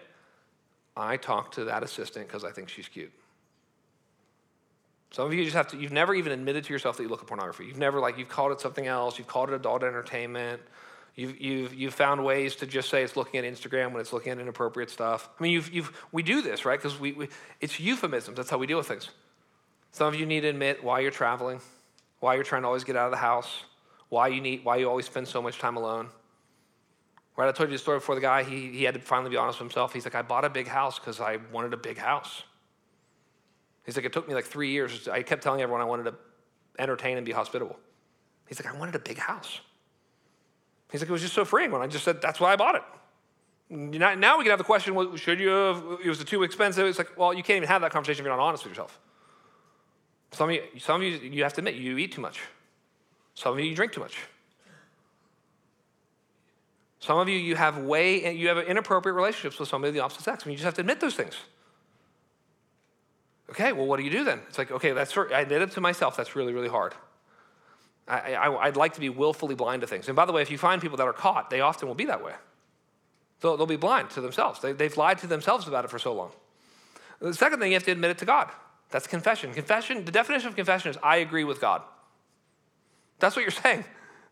[0.97, 3.13] I talked to that assistant because I think she's cute.
[5.13, 7.21] Some of you just have to, you've never even admitted to yourself that you look
[7.21, 7.67] at pornography.
[7.67, 9.19] You've never, like, you've called it something else.
[9.19, 10.63] You've called it adult entertainment.
[11.15, 14.33] You've, you've, you've found ways to just say it's looking at Instagram when it's looking
[14.33, 15.29] at inappropriate stuff.
[15.39, 16.79] I mean, you've, you've, we do this, right?
[16.79, 17.29] Because we, we,
[17.61, 18.39] it's euphemisms.
[18.39, 19.11] That's how we deal with things.
[19.91, 21.61] Some of you need to admit why you're traveling,
[22.21, 23.65] why you're trying to always get out of the house,
[24.09, 26.09] why you need, why you always spend so much time alone.
[27.37, 29.37] Right, I told you the story before the guy, he, he had to finally be
[29.37, 29.93] honest with himself.
[29.93, 32.43] He's like, I bought a big house because I wanted a big house.
[33.85, 35.09] He's like, it took me like three years.
[35.09, 36.15] I kept telling everyone I wanted to
[36.79, 37.79] entertain and be hospitable.
[38.47, 39.61] He's like, I wanted a big house.
[40.91, 42.77] He's like, it was just so freeing when I just said, that's why I bought
[42.77, 42.83] it.
[43.71, 46.87] Now we can have the question, should you have, it was too expensive.
[46.87, 48.99] It's like, well, you can't even have that conversation if you're not honest with yourself.
[50.33, 52.41] Some of you, some of you, you have to admit, you eat too much.
[53.35, 54.19] Some of you, you drink too much.
[57.01, 60.23] Some of you, you have way, you have inappropriate relationships with somebody of the opposite
[60.23, 60.45] sex.
[60.45, 61.35] I mean, you just have to admit those things.
[63.53, 64.41] Okay, well, what do you do then?
[64.49, 66.17] It's like, okay, that's I admit it to myself.
[66.17, 66.95] That's really, really hard.
[68.09, 70.09] I, I, would like to be willfully blind to things.
[70.09, 72.07] And by the way, if you find people that are caught, they often will be
[72.07, 72.33] that way.
[73.41, 74.61] They'll, they'll be blind to themselves.
[74.61, 76.31] They, they've lied to themselves about it for so long.
[77.21, 78.49] The second thing, you have to admit it to God.
[78.91, 79.53] That's confession.
[79.53, 81.83] Confession, the definition of confession is I agree with God.
[83.19, 83.85] That's what you're saying.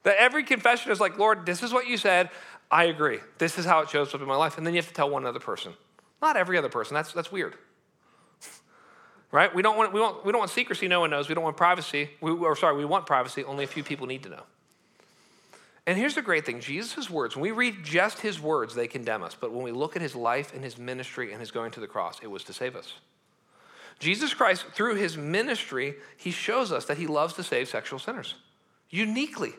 [0.05, 2.31] That every confession is like, Lord, this is what you said.
[2.71, 3.18] I agree.
[3.37, 4.57] This is how it shows up in my life.
[4.57, 5.75] And then you have to tell one other person.
[6.23, 6.95] Not every other person.
[6.95, 7.57] That's, that's weird.
[9.33, 9.55] Right?
[9.55, 11.28] We don't, want, we, want, we don't want secrecy, no one knows.
[11.28, 12.11] We don't want privacy.
[12.20, 13.45] We, or sorry, we want privacy.
[13.45, 14.43] Only a few people need to know.
[15.87, 19.22] And here's the great thing Jesus' words, when we read just his words, they condemn
[19.22, 19.37] us.
[19.39, 21.87] But when we look at his life and his ministry and his going to the
[21.87, 22.95] cross, it was to save us.
[23.99, 28.35] Jesus Christ, through his ministry, he shows us that he loves to save sexual sinners
[28.89, 29.53] uniquely.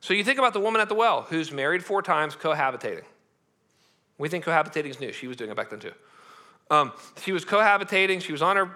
[0.00, 3.04] So you think about the woman at the well who's married four times, cohabitating.
[4.16, 5.12] We think cohabitating is new.
[5.12, 5.92] She was doing it back then too.
[6.70, 6.92] Um,
[7.22, 8.22] she was cohabitating.
[8.22, 8.70] She was on her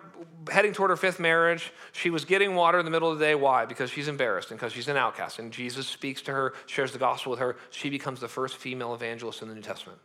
[0.50, 1.72] heading toward her fifth marriage.
[1.92, 3.34] She was getting water in the middle of the day.
[3.34, 3.64] Why?
[3.64, 5.38] Because she's embarrassed and because she's an outcast.
[5.38, 7.56] And Jesus speaks to her, shares the gospel with her.
[7.70, 9.98] She becomes the first female evangelist in the New Testament.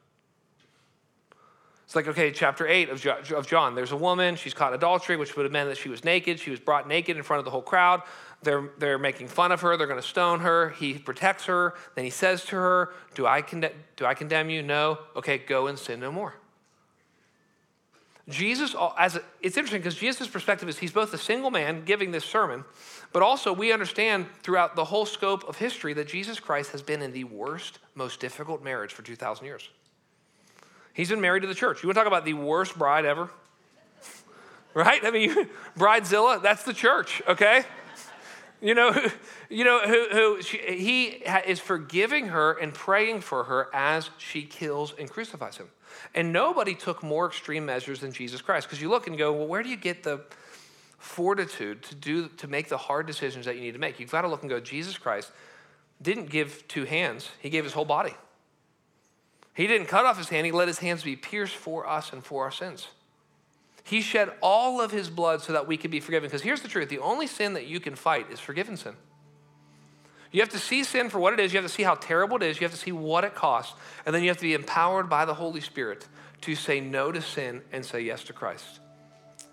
[1.86, 3.74] It's like, okay, chapter 8 of John.
[3.74, 6.38] There's a woman, she's caught adultery, which would have meant that she was naked.
[6.38, 8.02] She was brought naked in front of the whole crowd.
[8.44, 9.78] They're, they're making fun of her.
[9.78, 10.72] They're going to stone her.
[10.72, 11.76] He protects her.
[11.96, 14.64] Then he says to her, do I, conde- do I condemn you?
[14.64, 15.00] No.
[15.16, 16.36] Okay, go and sin no more.
[18.30, 22.12] Jesus, as a, it's interesting because Jesus' perspective is he's both a single man giving
[22.12, 22.66] this sermon,
[23.14, 27.02] but also we understand throughout the whole scope of history that Jesus Christ has been
[27.02, 29.70] in the worst, most difficult marriage for 2,000 years.
[30.94, 31.84] He's been married to the church.
[31.84, 33.30] You want to talk about the worst bride ever?
[34.74, 35.00] right?
[35.06, 35.34] I mean,
[35.78, 37.64] Bridezilla, that's the church, okay?
[38.62, 38.92] You know,
[39.50, 41.06] you know who, who she, he
[41.46, 45.70] is forgiving her and praying for her as she kills and crucifies him.
[46.16, 48.68] And nobody took more extreme measures than Jesus Christ.
[48.68, 50.22] Because you look and go, well, where do you get the
[50.98, 54.00] fortitude to do to make the hard decisions that you need to make?
[54.00, 55.32] You've got to look and go, Jesus Christ
[56.02, 58.14] didn't give two hands, he gave his whole body.
[59.54, 62.24] He didn't cut off his hand, he let his hands be pierced for us and
[62.24, 62.88] for our sins.
[63.84, 66.28] He shed all of his blood so that we could be forgiven.
[66.28, 68.96] Because here's the truth the only sin that you can fight is forgiven sin.
[70.32, 71.54] You have to see sin for what it is.
[71.54, 72.60] You have to see how terrible it is.
[72.60, 73.74] You have to see what it costs.
[74.06, 76.08] And then you have to be empowered by the Holy Spirit
[76.42, 78.80] to say no to sin and say yes to Christ.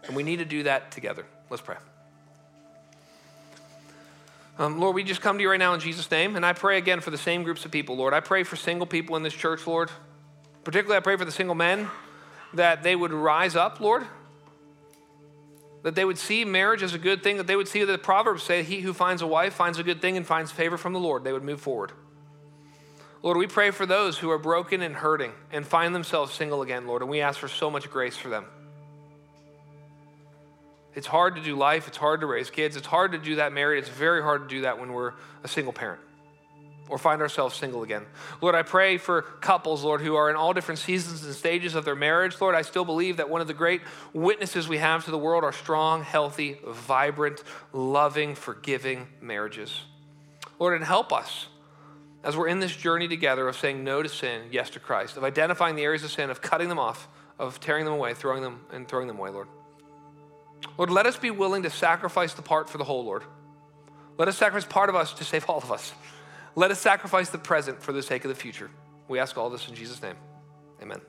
[0.07, 1.25] And we need to do that together.
[1.49, 1.77] Let's pray.
[4.59, 6.79] Um, Lord, we just come to you right now in Jesus' name, and I pray
[6.79, 8.15] again for the same groups of people, Lord.
[8.15, 9.91] I pray for single people in this church, Lord.
[10.63, 11.89] Particularly, I pray for the single men
[12.53, 14.07] that they would rise up, Lord.
[15.85, 17.99] That they would see marriage as a good thing, that they would see that the
[17.99, 20.93] Proverbs say, He who finds a wife finds a good thing and finds favor from
[20.93, 21.23] the Lord.
[21.23, 21.93] They would move forward.
[23.23, 26.87] Lord, we pray for those who are broken and hurting and find themselves single again,
[26.87, 28.47] Lord, and we ask for so much grace for them.
[30.95, 33.53] It's hard to do life, it's hard to raise kids, it's hard to do that
[33.53, 35.13] married, it's very hard to do that when we're
[35.43, 36.01] a single parent
[36.89, 38.05] or find ourselves single again.
[38.41, 41.85] Lord, I pray for couples, Lord, who are in all different seasons and stages of
[41.85, 42.41] their marriage.
[42.41, 43.81] Lord, I still believe that one of the great
[44.13, 49.81] witnesses we have to the world are strong, healthy, vibrant, loving, forgiving marriages.
[50.59, 51.47] Lord, and help us
[52.23, 55.25] as we're in this journey together of saying no to sin, yes to Christ, of
[55.25, 57.09] identifying the areas of sin, of cutting them off,
[57.39, 59.49] of tearing them away, throwing them and throwing them away, Lord.
[60.79, 63.23] Lord, let us be willing to sacrifice the part for the whole, Lord.
[64.17, 65.93] Let us sacrifice part of us to save all of us.
[66.57, 68.71] Let us sacrifice the present for the sake of the future.
[69.09, 70.17] We ask all this in Jesus' name.
[70.81, 71.01] Amen.